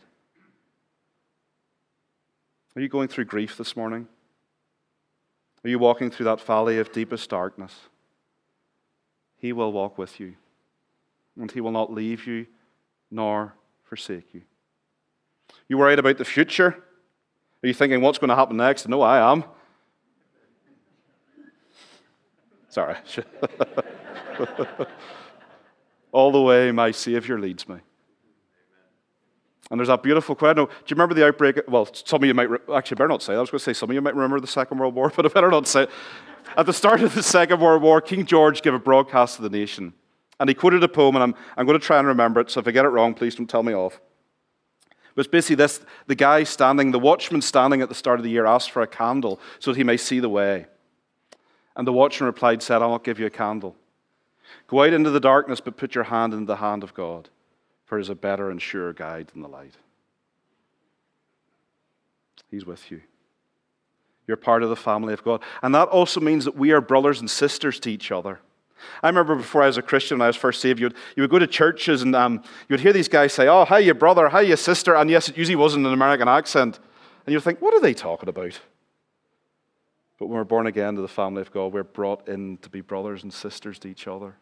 Are 2.77 2.81
you 2.81 2.89
going 2.89 3.09
through 3.09 3.27
grief 3.27 3.57
this 3.57 3.77
morning? 3.77 4.07
Are 5.65 5.69
you 5.69 5.79
walking 5.79 6.11
through 6.11 6.25
that 6.25 6.41
valley 6.41 6.79
of 6.79 6.93
deepest 6.93 7.29
darkness? 7.29 7.75
He 9.37 9.53
will 9.53 9.73
walk 9.73 9.99
with 9.99 10.21
you, 10.21 10.35
and 11.39 11.51
He 11.51 11.61
will 11.61 11.73
not 11.73 11.93
leave 11.93 12.27
you 12.27 12.47
nor 13.11 13.55
forsake 13.83 14.33
you. 14.33 14.43
You 15.69 15.79
worried 15.79 15.99
about 15.99 16.19
the 16.19 16.25
future? 16.25 16.83
Are 17.63 17.67
you 17.67 17.75
thinking, 17.75 18.01
what's 18.01 18.19
going 18.19 18.31
to 18.31 18.37
happen 18.37 18.57
next? 18.57 18.89
No, 18.89 19.03
I 19.03 19.33
am. 19.33 19.45
Sorry. 22.73 22.97
All 26.11 26.33
the 26.33 26.41
way 26.41 26.73
my 26.73 26.91
Savior 26.91 27.39
leads 27.39 27.69
me. 27.69 27.77
And 29.71 29.79
there's 29.79 29.89
that 29.89 30.03
beautiful 30.03 30.35
quote. 30.35 30.57
do 30.57 30.63
you 30.63 30.69
remember 30.93 31.15
the 31.15 31.27
outbreak? 31.27 31.61
Well, 31.69 31.87
some 31.93 32.23
of 32.23 32.27
you 32.27 32.33
might, 32.33 32.49
re- 32.49 32.59
actually, 32.75 32.95
better 32.95 33.09
not 33.09 33.23
say. 33.23 33.35
I 33.35 33.41
was 33.41 33.51
going 33.51 33.59
to 33.59 33.65
say 33.65 33.75
some 33.75 33.91
of 33.91 33.95
you 33.95 34.01
might 34.01 34.15
remember 34.15 34.41
the 34.41 34.47
Second 34.47 34.79
World 34.79 34.95
War, 34.95 35.13
but 35.17 35.27
I 35.27 35.29
better 35.29 35.51
not 35.51 35.67
say 35.67 35.83
it. 35.83 35.91
At 36.57 36.65
the 36.65 36.73
start 36.73 37.03
of 37.03 37.15
the 37.15 37.23
Second 37.23 37.61
World 37.61 37.83
War, 37.83 38.01
King 38.01 38.25
George 38.25 38.63
gave 38.63 38.73
a 38.73 38.79
broadcast 38.79 39.37
to 39.37 39.43
the 39.43 39.51
nation. 39.51 39.93
And 40.41 40.49
he 40.49 40.55
quoted 40.55 40.83
a 40.83 40.89
poem, 40.89 41.15
and 41.15 41.23
I'm, 41.23 41.35
I'm 41.59 41.67
going 41.67 41.79
to 41.79 41.87
try 41.87 41.99
and 41.99 42.09
remember 42.09 42.41
it, 42.41 42.51
so 42.51 42.59
if 42.61 42.67
I 42.67 42.71
get 42.71 42.87
it 42.87 42.89
wrong, 42.89 43.13
please 43.13 43.35
don't 43.35 43.51
tell 43.51 43.63
me 43.63 43.75
off. 43.75 44.01
But 45.15 45.27
it's 45.27 45.31
basically 45.31 45.57
this 45.57 45.85
the 46.07 46.15
guy 46.15 46.45
standing, 46.45 46.91
the 46.91 46.99
watchman 46.99 47.43
standing 47.43 47.83
at 47.83 47.91
the 47.91 47.95
start 47.95 48.19
of 48.19 48.25
the 48.25 48.31
year 48.31 48.47
asked 48.47 48.71
for 48.71 48.81
a 48.81 48.87
candle 48.87 49.39
so 49.59 49.73
that 49.73 49.77
he 49.77 49.85
may 49.85 49.99
see 49.99 50.21
the 50.21 50.31
way. 50.31 50.69
And 51.77 51.87
the 51.87 51.93
watchman 51.93 52.27
replied, 52.27 52.63
said, 52.63 52.83
I'll 52.83 52.91
not 52.91 53.05
give 53.05 53.19
you 53.19 53.27
a 53.27 53.31
candle. 53.31 53.77
Go 54.67 54.83
out 54.83 54.93
into 54.93 55.11
the 55.11 55.21
darkness, 55.21 55.61
but 55.61 55.77
put 55.77 55.95
your 55.95 56.05
hand 56.05 56.35
in 56.35 56.47
the 56.47 56.57
hand 56.57 56.83
of 56.83 56.95
God, 56.95 57.31
for 57.85 57.99
he 57.99 58.03
is 58.03 58.09
a 58.09 58.15
better 58.15 58.51
and 58.51 58.61
surer 58.61 58.93
guide 58.93 59.29
than 59.29 59.43
the 59.43 59.49
light. 59.49 59.75
He's 62.51 62.67
with 62.67 62.91
you. 62.91 63.01
You're 64.27 64.37
part 64.37 64.63
of 64.63 64.69
the 64.69 64.77
family 64.77 65.15
of 65.15 65.25
God. 65.25 65.43
And 65.63 65.75
that 65.75 65.89
also 65.89 66.21
means 66.21 66.45
that 66.45 66.57
we 66.57 66.71
are 66.73 66.81
brothers 66.81 67.21
and 67.21 67.31
sisters 67.31 67.81
to 67.81 67.91
each 67.91 68.13
other. 68.13 68.41
I 69.03 69.09
remember 69.09 69.37
before 69.37 69.63
I 69.63 69.67
was 69.67 69.79
a 69.79 69.83
Christian, 69.83 70.19
when 70.19 70.25
I 70.25 70.29
was 70.29 70.37
first 70.37 70.61
saved, 70.61 70.81
you 70.81 70.87
would, 70.87 70.95
you 71.17 71.23
would 71.23 71.31
go 71.31 71.39
to 71.39 71.47
churches 71.47 72.03
and 72.03 72.15
um, 72.15 72.35
you 72.69 72.75
would 72.75 72.81
hear 72.81 72.93
these 72.93 73.09
guys 73.09 73.33
say, 73.33 73.49
Oh, 73.49 73.65
hi, 73.65 73.79
your 73.79 73.95
brother, 73.95 74.29
hi, 74.29 74.43
your 74.43 74.57
sister. 74.57 74.95
And 74.95 75.09
yes, 75.09 75.29
it 75.29 75.37
usually 75.37 75.57
wasn't 75.57 75.87
an 75.87 75.93
American 75.93 76.29
accent. 76.29 76.79
And 77.25 77.33
you'd 77.33 77.43
think, 77.43 77.61
What 77.63 77.75
are 77.75 77.81
they 77.81 77.95
talking 77.95 78.29
about? 78.29 78.61
But 80.23 80.29
when 80.29 80.39
we're 80.39 80.45
born 80.45 80.69
again 80.69 80.95
to 80.95 81.03
the 81.03 81.09
family 81.09 81.43
of 81.43 81.51
God, 81.51 81.73
we're 81.73 81.83
brought 81.83 82.29
in 82.29 82.57
to 82.59 82.71
be 82.71 82.81
brothers 82.81 83.25
and 83.25 83.35
sisters 83.35 83.81
to 83.81 83.89
each 83.89 84.07
other. 84.07 84.37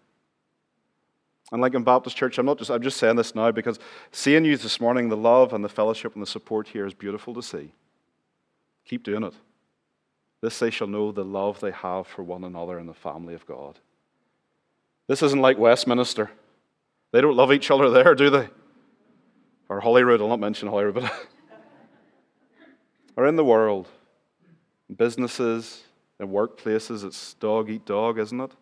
And 1.53 1.63
like 1.63 1.73
in 1.73 1.85
Baptist 1.85 2.19
Church, 2.19 2.37
I'm 2.37 2.45
not 2.45 2.59
just 2.59 2.71
I'm 2.71 2.83
just 2.83 2.99
saying 2.99 3.17
this 3.17 3.35
now 3.35 3.51
because 3.51 3.79
seeing 4.13 4.45
you 4.45 4.59
this 4.59 4.79
morning, 4.79 5.09
the 5.09 5.17
love 5.17 5.55
and 5.55 5.65
the 5.65 5.71
fellowship 5.71 6.13
and 6.13 6.21
the 6.21 6.27
support 6.27 6.69
here 6.69 6.85
is 6.85 6.93
beautiful 6.93 7.33
to 7.33 7.43
see. 7.43 7.73
Keep 8.85 9.05
doing 9.05 9.23
it. 9.23 9.33
This 10.43 10.59
they 10.59 10.69
shall 10.69 10.87
know 10.87 11.13
the 11.13 11.25
love 11.25 11.61
they 11.61 11.71
have 11.71 12.07
for 12.07 12.25
one 12.25 12.45
another 12.45 12.79
in 12.79 12.85
the 12.85 12.93
family 12.93 13.33
of 13.33 13.47
God. 13.47 13.79
This 15.07 15.23
isn't 15.23 15.41
like 15.41 15.57
Westminster. 15.57 16.31
They 17.11 17.23
don't 17.23 17.37
love 17.37 17.55
each 17.55 17.71
other 17.71 17.89
there, 17.89 18.15
do 18.15 18.29
they? 18.29 18.51
Or 19.71 19.81
Holyrood, 19.81 20.21
I'll 20.21 20.29
not 20.29 20.41
mention 20.41 20.69
Holyrood, 20.69 20.97
but 20.97 21.11
or 23.17 23.27
in 23.27 23.37
the 23.37 23.47
world, 23.47 23.89
businesses, 24.97 25.83
in 26.19 26.29
workplaces, 26.29 27.05
it's 27.05 27.35
dog 27.35 27.71
eat 27.71 27.87
dog, 27.87 28.19
isn't 28.19 28.41
it? 28.41 28.53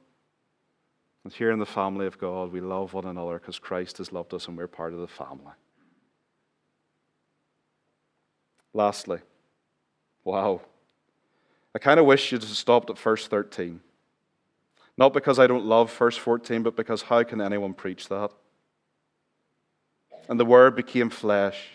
And 1.25 1.33
here 1.33 1.51
in 1.51 1.59
the 1.59 1.67
family 1.67 2.07
of 2.07 2.19
God, 2.19 2.53
we 2.53 2.61
love 2.61 2.95
one 2.95 3.05
another 3.05 3.39
because 3.39 3.59
Christ 3.59 3.99
has 3.99 4.13
loved 4.13 4.33
us 4.33 4.49
and 4.49 4.57
we're 4.57 4.69
part 4.69 4.93
of 4.93 5.01
the 5.01 5.09
family. 5.09 5.53
Lastly, 8.73 9.19
wow. 10.25 10.61
I 11.75 11.79
kind 11.79 11.99
of 11.99 12.07
wish 12.07 12.31
you'd 12.33 12.43
have 12.43 12.51
stopped 12.51 12.91
at 12.91 12.99
verse 12.99 13.27
13. 13.27 13.81
Not 14.97 15.13
because 15.13 15.39
I 15.39 15.47
don't 15.47 15.65
love 15.65 15.93
verse 15.93 16.17
14, 16.17 16.63
but 16.63 16.77
because 16.77 17.03
how 17.03 17.23
can 17.23 17.41
anyone 17.41 17.75
preach 17.75 18.09
that? 18.09 18.33
And 20.29 20.39
the 20.39 20.45
Word 20.45 20.77
became 20.77 21.11
flesh. 21.11 21.69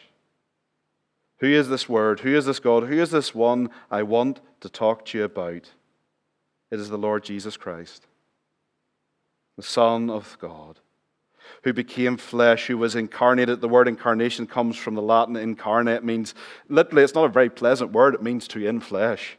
Who 1.44 1.50
is 1.50 1.68
this 1.68 1.90
Word? 1.90 2.22
Who 2.22 2.34
is 2.34 2.46
this 2.46 2.62
God? 2.62 2.86
Who 2.86 3.02
is 3.02 3.12
this 3.12 3.36
one 3.36 3.70
I 3.92 4.02
want 4.02 4.40
to 4.62 4.70
talk 4.70 5.04
to 5.08 5.18
you 5.18 5.26
about? 5.26 5.72
It 6.72 6.80
is 6.80 6.88
the 6.88 6.98
Lord 6.98 7.26
Jesus 7.26 7.58
Christ, 7.58 8.08
the 9.58 9.62
Son 9.62 10.10
of 10.10 10.38
God, 10.40 10.80
who 11.64 11.74
became 11.74 12.16
flesh, 12.16 12.68
who 12.68 12.78
was 12.78 12.96
incarnated. 12.96 13.60
The 13.60 13.68
word 13.68 13.90
incarnation 13.90 14.48
comes 14.48 14.78
from 14.78 14.96
the 14.96 15.02
Latin 15.02 15.36
incarnate, 15.36 16.02
means 16.02 16.34
literally, 16.70 17.04
it's 17.04 17.14
not 17.14 17.26
a 17.26 17.28
very 17.28 17.50
pleasant 17.50 17.92
word, 17.92 18.16
it 18.16 18.24
means 18.24 18.48
to 18.48 18.66
in 18.66 18.80
flesh 18.80 19.38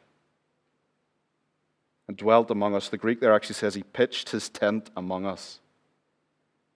and 2.06 2.18
dwelt 2.18 2.50
among 2.50 2.74
us. 2.74 2.90
The 2.90 2.98
Greek 2.98 3.20
there 3.20 3.32
actually 3.32 3.54
says 3.54 3.76
he 3.76 3.82
pitched 3.82 4.28
his 4.28 4.50
tent 4.50 4.90
among 4.94 5.24
us. 5.24 5.58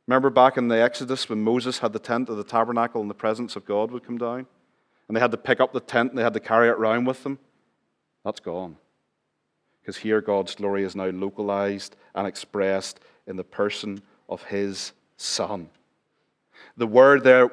Remember 0.07 0.31
back 0.31 0.57
in 0.57 0.69
the 0.69 0.81
Exodus 0.81 1.29
when 1.29 1.45
Moses 1.45 1.81
had 1.81 1.93
the 1.93 1.99
tent 1.99 2.31
of 2.31 2.39
the 2.39 2.45
tabernacle 2.45 3.03
and 3.03 3.11
the 3.11 3.15
presence 3.15 3.57
of 3.57 3.67
God 3.67 3.91
would 3.91 4.07
come 4.07 4.17
down? 4.17 4.47
And 5.09 5.17
they 5.17 5.21
had 5.21 5.31
to 5.31 5.39
pick 5.39 5.61
up 5.61 5.73
the 5.73 5.81
tent 5.81 6.11
and 6.11 6.19
they 6.19 6.23
had 6.23 6.35
to 6.35 6.41
carry 6.41 6.69
it 6.69 6.73
around 6.73 7.07
with 7.07 7.23
them? 7.23 7.39
That's 8.25 8.41
gone. 8.41 8.77
Because 9.81 9.97
here 9.97 10.21
God's 10.21 10.55
glory 10.55 10.85
is 10.85 10.95
now 10.95 11.07
localized 11.07 11.97
and 12.15 12.27
expressed 12.27 13.01
in 13.27 13.37
the 13.37 13.45
person 13.45 14.03
of 14.29 14.45
his 14.45 14.93
Son. 15.17 15.71
The 16.77 16.87
word 16.87 17.25
there, 17.25 17.51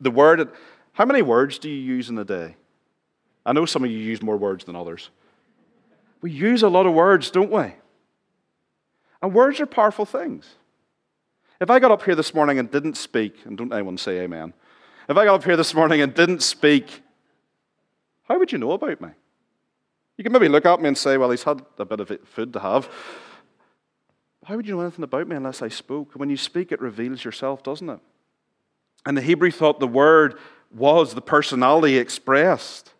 the 0.00 0.10
word, 0.10 0.50
how 0.92 1.04
many 1.04 1.22
words 1.22 1.58
do 1.58 1.68
you 1.68 1.76
use 1.76 2.10
in 2.10 2.18
a 2.18 2.24
day? 2.24 2.56
I 3.44 3.52
know 3.52 3.66
some 3.66 3.84
of 3.84 3.90
you 3.90 3.98
use 3.98 4.20
more 4.20 4.36
words 4.36 4.64
than 4.64 4.74
others. 4.74 5.10
We 6.20 6.32
use 6.32 6.62
a 6.62 6.68
lot 6.68 6.86
of 6.86 6.94
words, 6.94 7.30
don't 7.30 7.52
we? 7.52 7.74
And 9.22 9.32
words 9.32 9.60
are 9.60 9.66
powerful 9.66 10.04
things. 10.04 10.56
If 11.60 11.70
I 11.70 11.78
got 11.78 11.90
up 11.90 12.02
here 12.02 12.14
this 12.14 12.34
morning 12.34 12.58
and 12.58 12.70
didn't 12.70 12.96
speak, 12.96 13.36
and 13.44 13.56
don't 13.56 13.72
anyone 13.72 13.96
say 13.96 14.20
amen, 14.20 14.52
if 15.08 15.16
I 15.16 15.24
got 15.24 15.36
up 15.36 15.44
here 15.44 15.56
this 15.56 15.74
morning 15.74 16.00
and 16.00 16.14
didn't 16.14 16.42
speak, 16.42 17.02
how 18.24 18.38
would 18.38 18.52
you 18.52 18.58
know 18.58 18.72
about 18.72 19.00
me? 19.00 19.08
You 20.16 20.24
can 20.24 20.32
maybe 20.32 20.48
look 20.48 20.66
at 20.66 20.80
me 20.80 20.88
and 20.88 20.98
say, 20.98 21.16
well, 21.16 21.30
he's 21.30 21.42
had 21.42 21.62
a 21.78 21.84
bit 21.84 22.00
of 22.00 22.18
food 22.24 22.52
to 22.54 22.60
have. 22.60 22.88
How 24.44 24.56
would 24.56 24.66
you 24.66 24.74
know 24.74 24.82
anything 24.82 25.04
about 25.04 25.28
me 25.28 25.36
unless 25.36 25.62
I 25.62 25.68
spoke? 25.68 26.12
When 26.14 26.30
you 26.30 26.36
speak, 26.36 26.72
it 26.72 26.80
reveals 26.80 27.24
yourself, 27.24 27.62
doesn't 27.62 27.90
it? 27.90 28.00
And 29.04 29.16
the 29.16 29.22
Hebrew 29.22 29.50
thought 29.50 29.80
the 29.80 29.86
word 29.86 30.38
was 30.74 31.14
the 31.14 31.20
personality 31.20 31.98
expressed. 31.98 32.92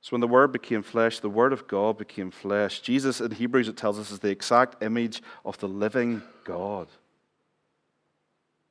So 0.00 0.12
when 0.12 0.20
the 0.20 0.28
Word 0.28 0.52
became 0.52 0.82
flesh, 0.82 1.20
the 1.20 1.28
Word 1.28 1.52
of 1.52 1.68
God 1.68 1.98
became 1.98 2.30
flesh. 2.30 2.80
Jesus 2.80 3.20
in 3.20 3.30
Hebrews, 3.30 3.68
it 3.68 3.76
tells 3.76 3.98
us, 3.98 4.10
is 4.10 4.20
the 4.20 4.30
exact 4.30 4.82
image 4.82 5.22
of 5.44 5.58
the 5.58 5.68
living 5.68 6.22
God. 6.44 6.88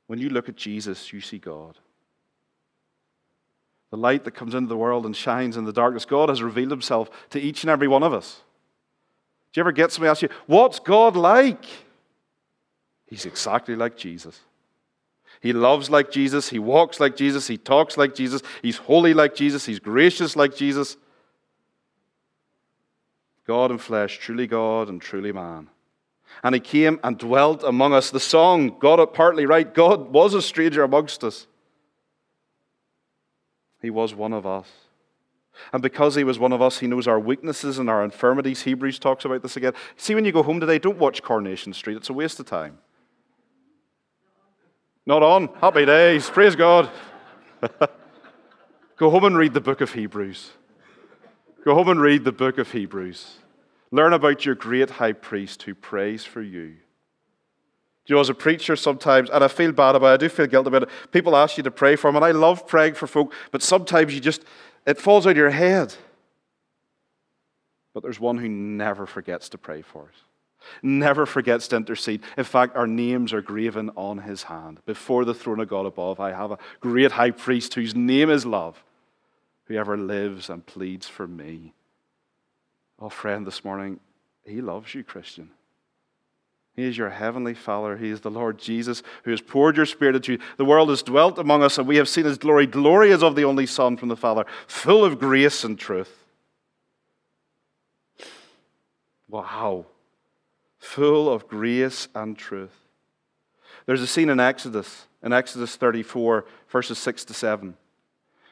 When 0.08 0.18
you 0.18 0.30
look 0.30 0.48
at 0.48 0.56
Jesus, 0.56 1.12
you 1.12 1.20
see 1.20 1.38
God. 1.38 1.78
The 3.90 3.96
light 3.96 4.24
that 4.24 4.32
comes 4.32 4.54
into 4.54 4.68
the 4.68 4.76
world 4.76 5.06
and 5.06 5.14
shines 5.14 5.56
in 5.56 5.64
the 5.64 5.72
darkness, 5.72 6.04
God 6.04 6.30
has 6.30 6.42
revealed 6.42 6.70
himself 6.70 7.08
to 7.30 7.40
each 7.40 7.62
and 7.62 7.70
every 7.70 7.88
one 7.88 8.02
of 8.02 8.12
us. 8.12 8.42
Do 9.52 9.60
you 9.60 9.62
ever 9.62 9.72
get 9.72 9.92
somebody 9.92 10.10
ask 10.10 10.22
you, 10.22 10.28
What's 10.46 10.80
God 10.80 11.14
like? 11.14 11.64
He's 13.06 13.26
exactly 13.26 13.76
like 13.76 13.96
Jesus. 13.96 14.40
He 15.40 15.52
loves 15.52 15.88
like 15.88 16.10
Jesus. 16.10 16.48
He 16.48 16.58
walks 16.58 17.00
like 17.00 17.14
Jesus. 17.14 17.46
He 17.46 17.56
talks 17.56 17.96
like 17.96 18.14
Jesus. 18.14 18.42
He's 18.60 18.78
holy 18.78 19.14
like 19.14 19.34
Jesus. 19.34 19.66
He's 19.66 19.78
gracious 19.78 20.36
like 20.36 20.56
Jesus. 20.56 20.96
God 23.46 23.70
in 23.70 23.78
flesh, 23.78 24.18
truly 24.18 24.46
God 24.46 24.88
and 24.88 25.00
truly 25.00 25.32
man. 25.32 25.68
And 26.42 26.54
he 26.54 26.60
came 26.60 27.00
and 27.02 27.18
dwelt 27.18 27.62
among 27.64 27.92
us. 27.92 28.10
The 28.10 28.20
song 28.20 28.78
got 28.78 29.00
it 29.00 29.12
partly 29.12 29.46
right. 29.46 29.72
God 29.72 30.10
was 30.10 30.34
a 30.34 30.42
stranger 30.42 30.82
amongst 30.82 31.24
us. 31.24 31.46
He 33.80 33.90
was 33.90 34.14
one 34.14 34.32
of 34.32 34.46
us. 34.46 34.68
And 35.72 35.82
because 35.82 36.14
he 36.14 36.24
was 36.24 36.38
one 36.38 36.52
of 36.52 36.62
us, 36.62 36.78
he 36.78 36.86
knows 36.86 37.08
our 37.08 37.18
weaknesses 37.18 37.78
and 37.78 37.90
our 37.90 38.04
infirmities. 38.04 38.62
Hebrews 38.62 38.98
talks 38.98 39.24
about 39.24 39.42
this 39.42 39.56
again. 39.56 39.72
See, 39.96 40.14
when 40.14 40.24
you 40.24 40.32
go 40.32 40.42
home 40.42 40.60
today, 40.60 40.78
don't 40.78 40.98
watch 40.98 41.22
Coronation 41.22 41.72
Street, 41.72 41.96
it's 41.96 42.10
a 42.10 42.12
waste 42.12 42.38
of 42.38 42.46
time. 42.46 42.78
Not 45.04 45.22
on. 45.22 45.48
Happy 45.60 45.86
days. 45.86 46.28
Praise 46.28 46.54
God. 46.54 46.90
go 48.96 49.10
home 49.10 49.24
and 49.24 49.38
read 49.38 49.54
the 49.54 49.60
book 49.60 49.80
of 49.80 49.92
Hebrews. 49.92 50.50
Go 51.64 51.74
home 51.74 51.88
and 51.88 52.00
read 52.00 52.24
the 52.24 52.32
book 52.32 52.58
of 52.58 52.70
Hebrews. 52.70 53.38
Learn 53.90 54.12
about 54.12 54.44
your 54.44 54.54
great 54.54 54.90
high 54.90 55.12
priest 55.12 55.62
who 55.62 55.74
prays 55.74 56.24
for 56.24 56.42
you. 56.42 56.76
You 58.06 58.14
know, 58.14 58.20
as 58.20 58.30
a 58.30 58.34
preacher 58.34 58.74
sometimes, 58.74 59.28
and 59.28 59.44
I 59.44 59.48
feel 59.48 59.72
bad 59.72 59.94
about 59.94 60.12
it, 60.12 60.14
I 60.14 60.16
do 60.16 60.28
feel 60.28 60.46
guilty 60.46 60.68
about 60.68 60.84
it. 60.84 60.88
People 61.10 61.36
ask 61.36 61.56
you 61.58 61.62
to 61.64 61.70
pray 61.70 61.94
for 61.94 62.08
them, 62.08 62.16
and 62.16 62.24
I 62.24 62.30
love 62.30 62.66
praying 62.66 62.94
for 62.94 63.06
folk, 63.06 63.34
but 63.50 63.62
sometimes 63.62 64.14
you 64.14 64.20
just, 64.20 64.44
it 64.86 64.98
falls 64.98 65.26
out 65.26 65.30
of 65.30 65.36
your 65.36 65.50
head. 65.50 65.94
But 67.92 68.02
there's 68.02 68.20
one 68.20 68.38
who 68.38 68.48
never 68.48 69.06
forgets 69.06 69.50
to 69.50 69.58
pray 69.58 69.82
for 69.82 70.04
us, 70.04 70.68
never 70.82 71.26
forgets 71.26 71.68
to 71.68 71.76
intercede. 71.76 72.22
In 72.38 72.44
fact, 72.44 72.76
our 72.76 72.86
names 72.86 73.32
are 73.34 73.42
graven 73.42 73.90
on 73.94 74.18
his 74.18 74.44
hand. 74.44 74.80
Before 74.86 75.26
the 75.26 75.34
throne 75.34 75.60
of 75.60 75.68
God 75.68 75.84
above, 75.84 76.18
I 76.18 76.32
have 76.32 76.50
a 76.50 76.58
great 76.80 77.12
high 77.12 77.30
priest 77.32 77.74
whose 77.74 77.94
name 77.94 78.30
is 78.30 78.46
love 78.46 78.82
whoever 79.68 79.96
lives 79.96 80.48
and 80.50 80.64
pleads 80.64 81.06
for 81.06 81.28
me. 81.28 81.74
Oh, 82.98 83.08
friend, 83.08 83.46
this 83.46 83.64
morning, 83.64 84.00
He 84.44 84.60
loves 84.60 84.94
you, 84.94 85.04
Christian. 85.04 85.50
He 86.74 86.84
is 86.84 86.96
your 86.96 87.10
heavenly 87.10 87.54
Father. 87.54 87.96
He 87.96 88.08
is 88.08 88.20
the 88.20 88.30
Lord 88.30 88.58
Jesus 88.58 89.02
who 89.24 89.32
has 89.32 89.40
poured 89.40 89.76
your 89.76 89.86
Spirit 89.86 90.16
into 90.16 90.32
you. 90.32 90.38
The 90.58 90.64
world 90.64 90.90
has 90.90 91.02
dwelt 91.02 91.38
among 91.38 91.62
us, 91.62 91.78
and 91.78 91.88
we 91.88 91.96
have 91.96 92.08
seen 92.08 92.24
His 92.24 92.38
glory. 92.38 92.66
Glory 92.66 93.10
is 93.10 93.22
of 93.22 93.34
the 93.34 93.44
only 93.44 93.66
Son 93.66 93.96
from 93.96 94.08
the 94.08 94.16
Father, 94.16 94.44
full 94.66 95.04
of 95.04 95.18
grace 95.18 95.64
and 95.64 95.78
truth. 95.78 96.24
Wow. 99.28 99.86
Full 100.78 101.32
of 101.32 101.48
grace 101.48 102.08
and 102.14 102.38
truth. 102.38 102.76
There's 103.86 104.02
a 104.02 104.06
scene 104.06 104.28
in 104.28 104.38
Exodus, 104.38 105.06
in 105.22 105.32
Exodus 105.32 105.76
34, 105.76 106.44
verses 106.68 106.98
6 106.98 107.24
to 107.26 107.34
7 107.34 107.76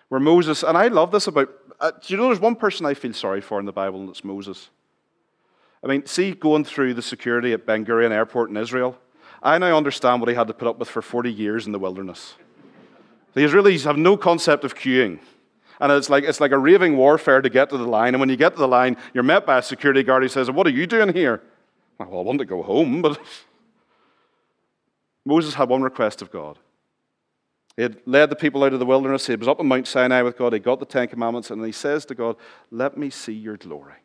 where 0.09 0.21
Moses, 0.21 0.63
and 0.63 0.79
I 0.79 0.89
love 0.89 1.11
this 1.11 1.27
about, 1.27 1.51
uh, 1.81 1.91
do 1.91 2.15
you 2.15 2.17
know 2.17 2.27
there's 2.27 2.41
one 2.41 2.57
person 2.57 2.87
I 2.87 2.95
feel 2.95 3.12
sorry 3.12 3.41
for 3.41 3.59
in 3.61 3.67
the 3.67 3.73
Bible, 3.73 4.01
and 4.01 4.09
it's 4.09 4.25
Moses. 4.25 4.71
I 5.85 5.89
mean, 5.89 6.07
see, 6.07 6.33
going 6.33 6.65
through 6.65 6.95
the 6.95 7.03
security 7.03 7.53
at 7.53 7.67
Ben 7.67 7.85
Gurion 7.85 8.11
Airport 8.11 8.51
in 8.51 8.57
Israel, 8.57 8.99
I 9.43 9.59
now 9.59 9.77
understand 9.77 10.21
what 10.21 10.29
he 10.29 10.35
had 10.35 10.49
to 10.49 10.55
put 10.55 10.69
up 10.69 10.79
with 10.79 10.89
for 10.89 11.03
40 11.03 11.33
years 11.33 11.67
in 11.67 11.73
the 11.73 11.79
wilderness. 11.79 12.35
The 13.35 13.43
Israelis 13.43 13.85
have 13.85 13.99
no 13.99 14.17
concept 14.17 14.65
of 14.65 14.75
queuing. 14.75 15.21
And 15.79 15.93
it's 15.93 16.09
like, 16.09 16.25
it's 16.25 16.41
like 16.41 16.53
a 16.53 16.59
raving 16.59 16.97
warfare 16.97 17.43
to 17.43 17.51
get 17.51 17.69
to 17.69 17.77
the 17.77 17.87
line. 17.87 18.15
And 18.15 18.21
when 18.21 18.31
you 18.31 18.37
get 18.37 18.55
to 18.55 18.59
the 18.59 18.67
line, 18.67 18.97
you're 19.12 19.23
met 19.23 19.45
by 19.45 19.59
a 19.59 19.62
security 19.62 20.03
guard 20.03 20.23
who 20.23 20.29
says, 20.29 20.51
What 20.51 20.67
are 20.67 20.71
you 20.71 20.87
doing 20.87 21.12
here? 21.12 21.43
Well, 21.99 22.21
I 22.21 22.23
want 22.23 22.39
to 22.39 22.47
go 22.47 22.62
home, 22.62 23.03
but 23.03 23.21
Moses 25.27 25.55
had 25.55 25.69
one 25.69 25.83
request 25.83 26.23
of 26.23 26.31
God 26.31 26.59
he 27.77 27.83
had 27.83 28.01
led 28.07 28.31
the 28.31 28.37
people 28.37 28.65
out 28.65 28.73
of 28.73 28.79
the 28.79 28.87
wilderness. 28.87 29.27
He 29.27 29.37
was 29.37 29.49
up 29.49 29.61
on 29.61 29.69
Mount 29.69 29.87
Sinai 29.87 30.23
with 30.23 30.39
God. 30.39 30.55
He 30.55 30.59
got 30.59 30.81
the 30.81 30.87
Ten 30.87 31.09
Commandments, 31.09 31.51
and 31.51 31.65
he 31.65 31.73
says 31.73 32.07
to 32.07 32.15
God, 32.15 32.37
Let 32.71 32.97
me 32.97 33.11
see 33.11 33.35
your 33.35 33.59
glory. 33.59 33.97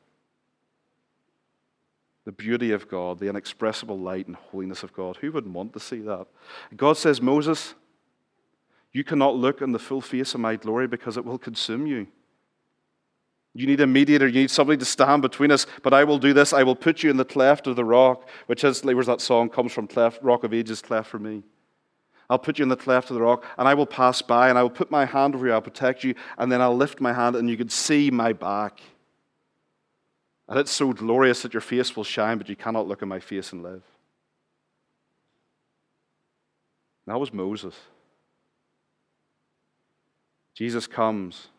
The 2.25 2.33
beauty 2.33 2.71
of 2.71 2.87
God, 2.87 3.19
the 3.19 3.29
inexpressible 3.29 3.97
light 3.97 4.27
and 4.27 4.35
holiness 4.35 4.83
of 4.83 4.93
God. 4.93 5.17
Who 5.17 5.31
wouldn't 5.31 5.53
want 5.53 5.73
to 5.73 5.79
see 5.79 6.01
that? 6.01 6.27
God 6.75 6.97
says, 6.97 7.21
Moses, 7.21 7.73
you 8.91 9.03
cannot 9.03 9.35
look 9.35 9.61
on 9.61 9.71
the 9.71 9.79
full 9.79 10.01
face 10.01 10.33
of 10.35 10.41
my 10.41 10.57
glory 10.57 10.87
because 10.87 11.17
it 11.17 11.25
will 11.25 11.39
consume 11.39 11.87
you. 11.87 12.07
You 13.53 13.67
need 13.67 13.81
a 13.81 13.87
mediator. 13.87 14.27
You 14.27 14.41
need 14.41 14.51
somebody 14.51 14.77
to 14.77 14.85
stand 14.85 15.21
between 15.21 15.51
us. 15.51 15.65
But 15.81 15.93
I 15.93 16.03
will 16.03 16.19
do 16.19 16.33
this. 16.33 16.53
I 16.53 16.63
will 16.63 16.75
put 16.75 17.03
you 17.03 17.09
in 17.09 17.17
the 17.17 17.25
cleft 17.25 17.67
of 17.67 17.75
the 17.75 17.85
rock, 17.85 18.27
which 18.45 18.63
is, 18.63 18.83
where's 18.83 19.07
that 19.07 19.21
song 19.21 19.49
comes 19.49 19.71
from? 19.71 19.87
Cleft, 19.87 20.21
rock 20.21 20.43
of 20.43 20.53
ages, 20.53 20.81
cleft 20.81 21.09
for 21.09 21.19
me. 21.19 21.43
I'll 22.31 22.39
put 22.39 22.59
you 22.59 22.63
in 22.63 22.69
the 22.69 22.77
cleft 22.77 23.09
of 23.09 23.15
the 23.15 23.21
rock, 23.21 23.43
and 23.57 23.67
I 23.67 23.73
will 23.73 23.85
pass 23.85 24.21
by, 24.21 24.47
and 24.47 24.57
I 24.57 24.63
will 24.63 24.69
put 24.69 24.89
my 24.89 25.03
hand 25.03 25.35
over 25.35 25.45
you. 25.45 25.51
I'll 25.51 25.61
protect 25.61 26.05
you, 26.05 26.15
and 26.37 26.49
then 26.49 26.61
I'll 26.61 26.75
lift 26.75 27.01
my 27.01 27.11
hand, 27.11 27.35
and 27.35 27.49
you 27.49 27.57
can 27.57 27.67
see 27.67 28.09
my 28.09 28.31
back. 28.31 28.79
And 30.47 30.57
it's 30.57 30.71
so 30.71 30.93
glorious 30.93 31.41
that 31.41 31.53
your 31.53 31.59
face 31.59 31.93
will 31.93 32.05
shine, 32.05 32.37
but 32.37 32.47
you 32.47 32.55
cannot 32.55 32.87
look 32.87 33.01
at 33.01 33.09
my 33.09 33.19
face 33.19 33.51
and 33.51 33.63
live. 33.63 33.83
That 37.05 37.19
was 37.19 37.33
Moses. 37.33 37.75
Jesus 40.55 40.87
comes. 40.87 41.49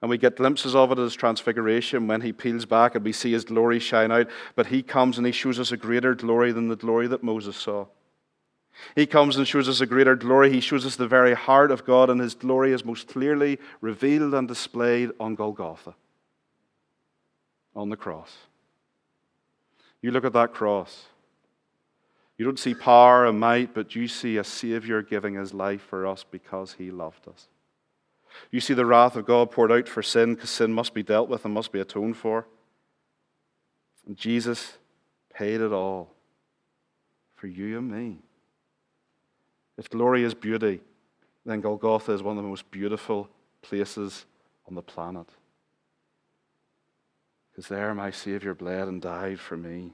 And 0.00 0.08
we 0.08 0.16
get 0.16 0.36
glimpses 0.36 0.74
of 0.74 0.90
it 0.90 0.98
as 0.98 1.14
transfiguration 1.14 2.06
when 2.06 2.22
he 2.22 2.32
peels 2.32 2.64
back 2.64 2.94
and 2.94 3.04
we 3.04 3.12
see 3.12 3.32
his 3.32 3.44
glory 3.44 3.78
shine 3.78 4.10
out. 4.10 4.28
But 4.54 4.68
he 4.68 4.82
comes 4.82 5.18
and 5.18 5.26
he 5.26 5.32
shows 5.32 5.60
us 5.60 5.70
a 5.70 5.76
greater 5.76 6.14
glory 6.14 6.52
than 6.52 6.68
the 6.68 6.76
glory 6.76 7.06
that 7.08 7.22
Moses 7.22 7.58
saw. 7.58 7.84
He 8.94 9.06
comes 9.06 9.36
and 9.36 9.46
shows 9.46 9.68
us 9.68 9.80
a 9.80 9.86
greater 9.86 10.16
glory. 10.16 10.52
He 10.52 10.60
shows 10.60 10.86
us 10.86 10.96
the 10.96 11.06
very 11.06 11.34
heart 11.34 11.70
of 11.70 11.84
God, 11.84 12.10
and 12.10 12.20
his 12.20 12.34
glory 12.34 12.72
is 12.72 12.84
most 12.84 13.08
clearly 13.08 13.58
revealed 13.80 14.34
and 14.34 14.48
displayed 14.48 15.10
on 15.20 15.34
Golgotha, 15.34 15.94
on 17.74 17.88
the 17.88 17.96
cross. 17.96 18.36
You 20.02 20.10
look 20.10 20.24
at 20.24 20.32
that 20.32 20.54
cross. 20.54 21.06
You 22.38 22.46
don't 22.46 22.58
see 22.58 22.74
power 22.74 23.26
and 23.26 23.38
might, 23.38 23.74
but 23.74 23.94
you 23.94 24.08
see 24.08 24.38
a 24.38 24.44
Savior 24.44 25.02
giving 25.02 25.34
his 25.34 25.52
life 25.52 25.82
for 25.82 26.06
us 26.06 26.24
because 26.30 26.74
he 26.78 26.90
loved 26.90 27.28
us. 27.28 27.48
You 28.50 28.60
see 28.60 28.74
the 28.74 28.86
wrath 28.86 29.16
of 29.16 29.26
God 29.26 29.50
poured 29.50 29.72
out 29.72 29.88
for 29.88 30.02
sin 30.02 30.34
because 30.34 30.50
sin 30.50 30.72
must 30.72 30.94
be 30.94 31.02
dealt 31.02 31.28
with 31.28 31.44
and 31.44 31.52
must 31.52 31.72
be 31.72 31.80
atoned 31.80 32.16
for. 32.16 32.46
And 34.06 34.16
Jesus 34.16 34.78
paid 35.34 35.60
it 35.60 35.72
all 35.72 36.10
for 37.34 37.46
you 37.46 37.78
and 37.78 37.90
me. 37.90 38.18
If 39.78 39.90
glory 39.90 40.24
is 40.24 40.34
beauty, 40.34 40.80
then 41.46 41.60
Golgotha 41.60 42.12
is 42.12 42.22
one 42.22 42.36
of 42.36 42.42
the 42.42 42.48
most 42.48 42.70
beautiful 42.70 43.28
places 43.62 44.26
on 44.68 44.74
the 44.74 44.82
planet. 44.82 45.28
Because 47.50 47.68
there 47.68 47.94
my 47.94 48.10
Savior 48.10 48.54
bled 48.54 48.88
and 48.88 49.00
died 49.00 49.40
for 49.40 49.56
me. 49.56 49.92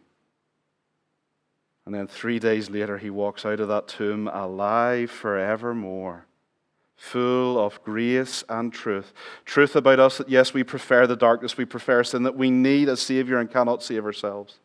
And 1.85 1.95
then 1.95 2.09
three 2.09 2.39
days 2.39 2.69
later, 2.69 2.99
he 2.99 3.11
walks 3.11 3.47
out 3.47 3.61
of 3.61 3.69
that 3.69 3.87
tomb 3.87 4.29
alive 4.29 5.11
forevermore 5.11 6.27
full 6.97 7.59
of 7.59 7.83
grace 7.85 8.43
and 8.49 8.73
truth. 8.73 9.12
Truth 9.45 9.77
about 9.77 10.01
us 10.01 10.19
that, 10.19 10.29
yes, 10.29 10.55
we 10.55 10.65
prefer 10.65 11.07
the 11.07 11.17
darkness, 11.17 11.57
we 11.57 11.67
prefer 11.67 12.03
sin, 12.03 12.23
that 12.23 12.37
we 12.37 12.51
need 12.51 12.89
a 12.89 12.97
Savior 12.97 13.39
and 13.39 13.51
cannot 13.51 13.83
save 13.83 14.05
ourselves. 14.05 14.59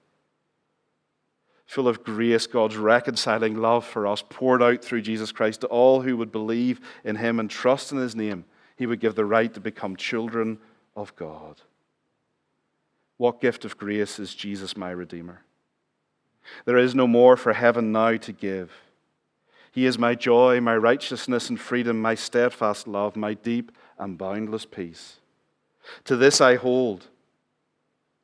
Full 1.72 1.88
of 1.88 2.04
grace, 2.04 2.48
God's 2.48 2.76
reconciling 2.76 3.56
love 3.56 3.86
for 3.86 4.06
us, 4.06 4.22
poured 4.30 4.62
out 4.62 4.84
through 4.84 5.04
Jesus 5.04 5.32
Christ 5.32 5.62
to 5.62 5.68
all 5.68 6.02
who 6.02 6.18
would 6.18 6.30
believe 6.30 6.82
in 7.06 7.16
Him 7.16 7.40
and 7.40 7.50
trust 7.50 7.94
in 7.94 7.98
His 7.98 8.14
name. 8.14 8.44
He 8.76 8.86
would 8.86 9.00
give 9.00 9.16
the 9.16 9.24
right 9.24 9.54
to 9.54 9.62
become 9.62 9.96
children 9.96 10.60
of 10.98 11.16
God. 11.16 11.62
What 13.16 13.40
gift 13.40 13.64
of 13.64 13.78
grace 13.78 14.20
is 14.20 14.36
Jesus, 14.36 14.76
my 14.76 14.92
Redeemer? 14.92 15.44
There 16.66 16.78
is 16.78 16.94
no 16.94 17.08
more 17.08 17.38
for 17.38 17.54
heaven 17.54 17.94
now 17.94 18.18
to 18.18 18.34
give. 18.34 18.74
He 19.72 19.86
is 19.86 19.98
my 19.98 20.14
joy, 20.14 20.60
my 20.60 20.76
righteousness 20.76 21.50
and 21.50 21.58
freedom, 21.58 22.02
my 22.02 22.16
steadfast 22.16 22.86
love, 22.86 23.16
my 23.16 23.34
deep 23.34 23.72
and 23.98 24.18
boundless 24.18 24.66
peace. 24.66 25.22
To 26.04 26.18
this 26.18 26.42
I 26.42 26.56
hold. 26.56 27.08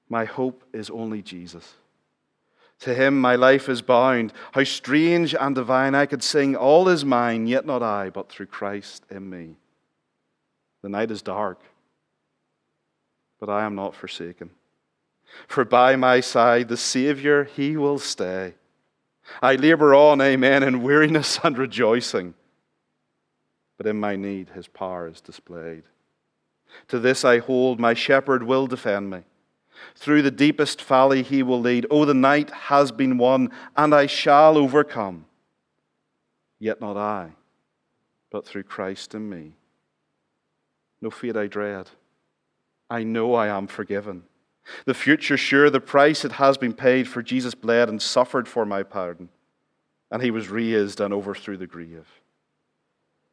My 0.09 0.25
hope 0.25 0.65
is 0.73 0.89
only 0.89 1.21
Jesus. 1.21 1.75
To 2.81 2.93
him 2.93 3.19
my 3.19 3.35
life 3.35 3.69
is 3.69 3.81
bound. 3.81 4.33
How 4.51 4.63
strange 4.63 5.33
and 5.33 5.55
divine 5.55 5.95
I 5.95 6.05
could 6.05 6.21
sing, 6.21 6.55
All 6.55 6.89
is 6.89 7.03
mine, 7.03 7.47
yet 7.47 7.65
not 7.65 7.81
I, 7.81 8.09
but 8.09 8.29
through 8.29 8.45
Christ 8.47 9.03
in 9.09 9.29
me. 9.29 9.55
The 10.83 10.89
night 10.89 11.09
is 11.09 11.21
dark, 11.21 11.59
but 13.39 13.49
I 13.49 13.65
am 13.65 13.75
not 13.75 13.95
forsaken. 13.95 14.51
For 15.47 15.65
by 15.65 15.95
my 15.95 16.19
side 16.19 16.67
the 16.67 16.77
Savior, 16.77 17.43
he 17.43 17.75
will 17.77 17.99
stay. 17.99 18.53
I 19.41 19.55
labor 19.55 19.93
on, 19.93 20.21
amen, 20.21 20.63
in 20.63 20.81
weariness 20.81 21.39
and 21.43 21.57
rejoicing. 21.57 22.35
But 23.77 23.87
in 23.87 23.99
my 23.99 24.15
need, 24.15 24.49
his 24.49 24.67
power 24.67 25.07
is 25.07 25.21
displayed. 25.21 25.83
To 26.89 26.99
this 26.99 27.25
I 27.25 27.39
hold, 27.39 27.79
my 27.79 27.93
shepherd 27.93 28.43
will 28.43 28.67
defend 28.67 29.09
me. 29.09 29.23
Through 29.95 30.21
the 30.21 30.31
deepest 30.31 30.81
valley 30.81 31.23
he 31.23 31.43
will 31.43 31.59
lead. 31.59 31.85
Oh, 31.89 32.05
the 32.05 32.13
night 32.13 32.49
has 32.49 32.91
been 32.91 33.17
won, 33.17 33.51
and 33.75 33.93
I 33.93 34.05
shall 34.05 34.57
overcome. 34.57 35.25
Yet 36.59 36.81
not 36.81 36.97
I, 36.97 37.31
but 38.31 38.45
through 38.45 38.63
Christ 38.63 39.13
in 39.13 39.29
me. 39.29 39.53
No 41.01 41.09
fear 41.09 41.37
I 41.37 41.47
dread. 41.47 41.89
I 42.89 43.03
know 43.03 43.33
I 43.33 43.47
am 43.47 43.67
forgiven. 43.67 44.23
The 44.85 44.93
future 44.93 45.37
sure, 45.37 45.69
the 45.69 45.79
price 45.79 46.25
it 46.25 46.33
has 46.33 46.57
been 46.57 46.73
paid, 46.73 47.07
for 47.07 47.21
Jesus 47.21 47.55
bled 47.55 47.89
and 47.89 48.01
suffered 48.01 48.47
for 48.47 48.65
my 48.65 48.83
pardon, 48.83 49.29
and 50.11 50.21
he 50.21 50.31
was 50.31 50.49
raised 50.49 50.99
and 50.99 51.13
overthrew 51.13 51.57
the 51.57 51.67
grave. 51.67 52.07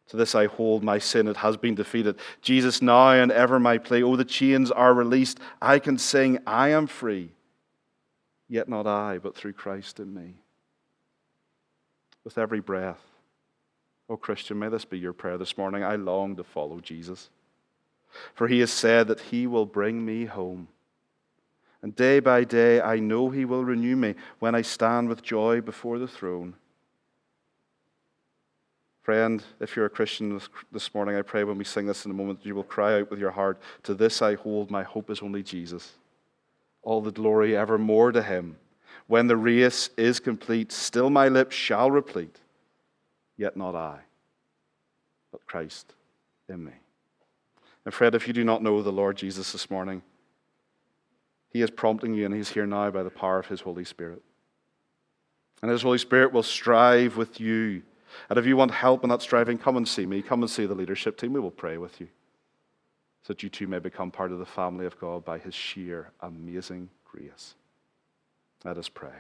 To 0.09 0.17
this 0.17 0.35
I 0.35 0.47
hold 0.47 0.85
my 0.85 0.99
sin, 0.99 1.29
it 1.29 1.39
has 1.39 1.57
been 1.57 1.75
defeated. 1.75 2.19
Jesus 2.43 2.83
now 2.83 3.13
and 3.13 3.33
ever 3.33 3.59
my 3.59 3.79
play. 3.79 4.03
Oh, 4.03 4.17
the 4.17 4.25
chains 4.25 4.71
are 4.71 4.93
released. 4.93 5.41
I 5.63 5.79
can 5.79 5.99
sing, 5.99 6.39
I 6.47 6.69
am 6.71 6.87
free. 6.87 7.31
Yet 8.49 8.69
not 8.69 8.87
I, 8.87 9.19
but 9.19 9.35
through 9.35 9.55
Christ 9.55 9.99
in 9.99 10.13
me. 10.13 10.35
With 12.23 12.37
every 12.37 12.61
breath. 12.61 13.01
Oh, 14.09 14.19
Christian, 14.19 14.59
may 14.59 14.69
this 14.69 14.85
be 14.85 14.99
your 14.99 15.15
prayer 15.15 15.39
this 15.39 15.57
morning. 15.57 15.83
I 15.83 15.97
long 15.97 16.37
to 16.37 16.45
follow 16.45 16.81
Jesus. 16.81 17.31
For 18.35 18.47
he 18.47 18.61
has 18.61 18.71
said 18.71 19.09
that 19.09 19.21
he 19.21 19.47
will 19.47 19.67
bring 19.67 20.05
me 20.05 20.27
home. 20.27 20.69
And 21.85 21.95
day 21.95 22.19
by 22.19 22.45
day, 22.45 22.81
I 22.81 22.99
know 22.99 23.29
He 23.29 23.45
will 23.45 23.63
renew 23.63 23.95
me 23.95 24.15
when 24.39 24.55
I 24.55 24.63
stand 24.63 25.11
with 25.11 25.23
joy 25.23 25.61
before 25.61 25.99
the 25.99 26.09
throne. 26.09 26.55
Friend, 29.05 29.43
if 29.61 29.77
you're 29.77 29.87
a 29.87 29.91
Christian 29.91 30.41
this 30.73 30.93
morning, 30.95 31.15
I 31.15 31.23
pray 31.23 31.45
when 31.45 31.59
we 31.59 31.65
sing 31.65 31.87
this 31.87 32.05
in 32.05 32.11
a 32.11 32.15
moment, 32.15 32.41
you 32.43 32.55
will 32.55 32.65
cry 32.65 32.99
out 32.99 33.11
with 33.11 33.21
your 33.21 33.31
heart, 33.31 33.61
To 33.85 33.95
this 33.95 34.21
I 34.23 34.35
hold, 34.35 34.71
my 34.71 34.83
hope 34.83 35.11
is 35.11 35.23
only 35.23 35.43
Jesus. 35.43 35.93
All 36.83 37.01
the 37.01 37.13
glory 37.13 37.57
evermore 37.57 38.11
to 38.13 38.23
Him. 38.23 38.57
When 39.07 39.27
the 39.27 39.37
race 39.37 39.91
is 39.97 40.19
complete, 40.19 40.73
still 40.73 41.11
my 41.11 41.29
lips 41.29 41.55
shall 41.55 41.91
replete, 41.91 42.41
yet 43.37 43.57
not 43.57 43.75
I, 43.75 43.99
but 45.31 45.47
Christ 45.47 45.95
in 46.49 46.65
me. 46.65 46.73
And 47.85 47.93
Fred, 47.93 48.15
if 48.15 48.27
you 48.27 48.33
do 48.33 48.45
not 48.45 48.63
know 48.63 48.83
the 48.83 48.91
Lord 48.91 49.17
Jesus 49.19 49.53
this 49.53 49.71
morning, 49.71 50.03
he 51.55 51.63
is 51.63 51.71
prompting 51.71 52.15
you, 52.15 52.27
and 52.27 52.35
He's 52.35 52.51
here 52.51 52.67
now 52.67 52.91
by 52.91 53.05
the 53.05 53.11
power 53.11 53.39
of 53.39 53.47
His 53.47 53.61
Holy 53.61 53.85
Spirit. 53.85 54.21
And 55.63 55.71
His 55.71 55.83
Holy 55.83 55.99
Spirit 55.99 56.33
will 56.33 56.43
strive 56.43 57.17
with 57.17 57.41
you. 57.41 57.83
And 58.29 58.39
if 58.39 58.47
you 58.47 58.57
want 58.57 58.71
help 58.71 59.05
in 59.05 59.11
that 59.11 59.23
striving, 59.23 59.59
come 59.59 59.77
and 59.77 59.87
see 59.87 60.07
me. 60.07 60.23
Come 60.23 60.43
and 60.43 60.51
see 60.51 60.67
the 60.67 60.75
leadership 60.75 61.17
team. 61.17 61.33
We 61.33 61.41
will 61.41 61.51
pray 61.51 61.79
with 61.79 62.01
you 62.01 62.09
so 63.23 63.33
that 63.33 63.43
you 63.43 63.49
too 63.49 63.67
may 63.67 63.79
become 63.79 64.11
part 64.11 64.33
of 64.33 64.39
the 64.39 64.47
family 64.47 64.85
of 64.85 64.99
God 64.99 65.25
by 65.25 65.39
His 65.39 65.55
sheer 65.55 66.11
amazing 66.21 66.91
grace. 67.05 67.55
Let 68.65 68.77
us 68.77 68.89
pray. 68.89 69.13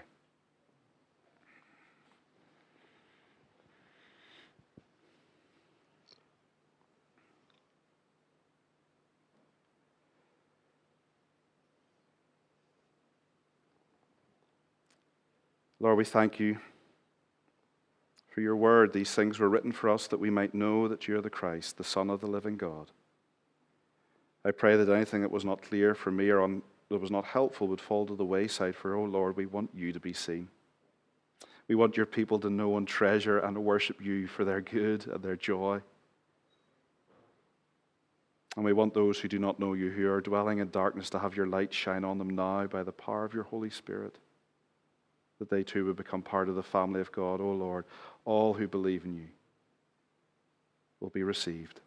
Lord, 15.80 15.98
we 15.98 16.04
thank 16.04 16.40
you 16.40 16.58
for 18.34 18.40
your 18.40 18.56
word. 18.56 18.92
These 18.92 19.14
things 19.14 19.38
were 19.38 19.48
written 19.48 19.70
for 19.70 19.88
us 19.88 20.08
that 20.08 20.18
we 20.18 20.28
might 20.28 20.54
know 20.54 20.88
that 20.88 21.06
you 21.06 21.16
are 21.16 21.20
the 21.20 21.30
Christ, 21.30 21.76
the 21.76 21.84
Son 21.84 22.10
of 22.10 22.20
the 22.20 22.26
living 22.26 22.56
God. 22.56 22.90
I 24.44 24.50
pray 24.50 24.76
that 24.76 24.92
anything 24.92 25.22
that 25.22 25.30
was 25.30 25.44
not 25.44 25.62
clear 25.62 25.94
for 25.94 26.10
me 26.10 26.28
or 26.30 26.40
on, 26.40 26.62
that 26.88 27.00
was 27.00 27.12
not 27.12 27.26
helpful 27.26 27.68
would 27.68 27.80
fall 27.80 28.06
to 28.06 28.16
the 28.16 28.24
wayside, 28.24 28.74
for, 28.74 28.96
oh 28.96 29.04
Lord, 29.04 29.36
we 29.36 29.46
want 29.46 29.70
you 29.72 29.92
to 29.92 30.00
be 30.00 30.12
seen. 30.12 30.48
We 31.68 31.76
want 31.76 31.96
your 31.96 32.06
people 32.06 32.40
to 32.40 32.50
know 32.50 32.76
and 32.76 32.88
treasure 32.88 33.38
and 33.38 33.56
worship 33.64 34.04
you 34.04 34.26
for 34.26 34.44
their 34.44 34.60
good 34.60 35.06
and 35.06 35.22
their 35.22 35.36
joy. 35.36 35.80
And 38.56 38.64
we 38.64 38.72
want 38.72 38.94
those 38.94 39.20
who 39.20 39.28
do 39.28 39.38
not 39.38 39.60
know 39.60 39.74
you, 39.74 39.90
who 39.90 40.10
are 40.10 40.20
dwelling 40.20 40.58
in 40.58 40.70
darkness, 40.70 41.08
to 41.10 41.20
have 41.20 41.36
your 41.36 41.46
light 41.46 41.72
shine 41.72 42.04
on 42.04 42.18
them 42.18 42.30
now 42.30 42.66
by 42.66 42.82
the 42.82 42.90
power 42.90 43.24
of 43.24 43.32
your 43.32 43.44
Holy 43.44 43.70
Spirit 43.70 44.18
that 45.38 45.50
they 45.50 45.62
too 45.62 45.84
would 45.86 45.96
become 45.96 46.22
part 46.22 46.48
of 46.48 46.54
the 46.54 46.62
family 46.62 47.00
of 47.00 47.12
God. 47.12 47.40
O 47.40 47.44
oh 47.44 47.52
Lord, 47.52 47.84
all 48.24 48.54
who 48.54 48.68
believe 48.68 49.04
in 49.04 49.14
you 49.14 49.28
will 51.00 51.10
be 51.10 51.22
received. 51.22 51.80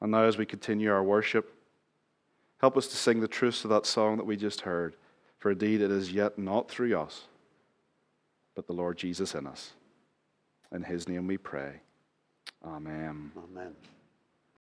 And 0.00 0.10
now, 0.10 0.24
as 0.24 0.36
we 0.36 0.46
continue 0.46 0.90
our 0.90 1.04
worship, 1.04 1.54
help 2.60 2.76
us 2.76 2.88
to 2.88 2.96
sing 2.96 3.20
the 3.20 3.28
truths 3.28 3.62
of 3.64 3.70
that 3.70 3.86
song 3.86 4.16
that 4.16 4.26
we 4.26 4.36
just 4.36 4.62
heard. 4.62 4.96
For 5.38 5.52
indeed, 5.52 5.80
it 5.80 5.90
is 5.90 6.12
yet 6.12 6.38
not 6.38 6.68
through 6.68 6.98
us, 6.98 7.26
but 8.56 8.66
the 8.66 8.72
Lord 8.72 8.98
Jesus 8.98 9.34
in 9.34 9.46
us. 9.46 9.72
In 10.72 10.82
his 10.82 11.08
name 11.08 11.26
we 11.26 11.36
pray. 11.36 11.80
Amen. 12.64 13.30
Amen. 13.36 13.74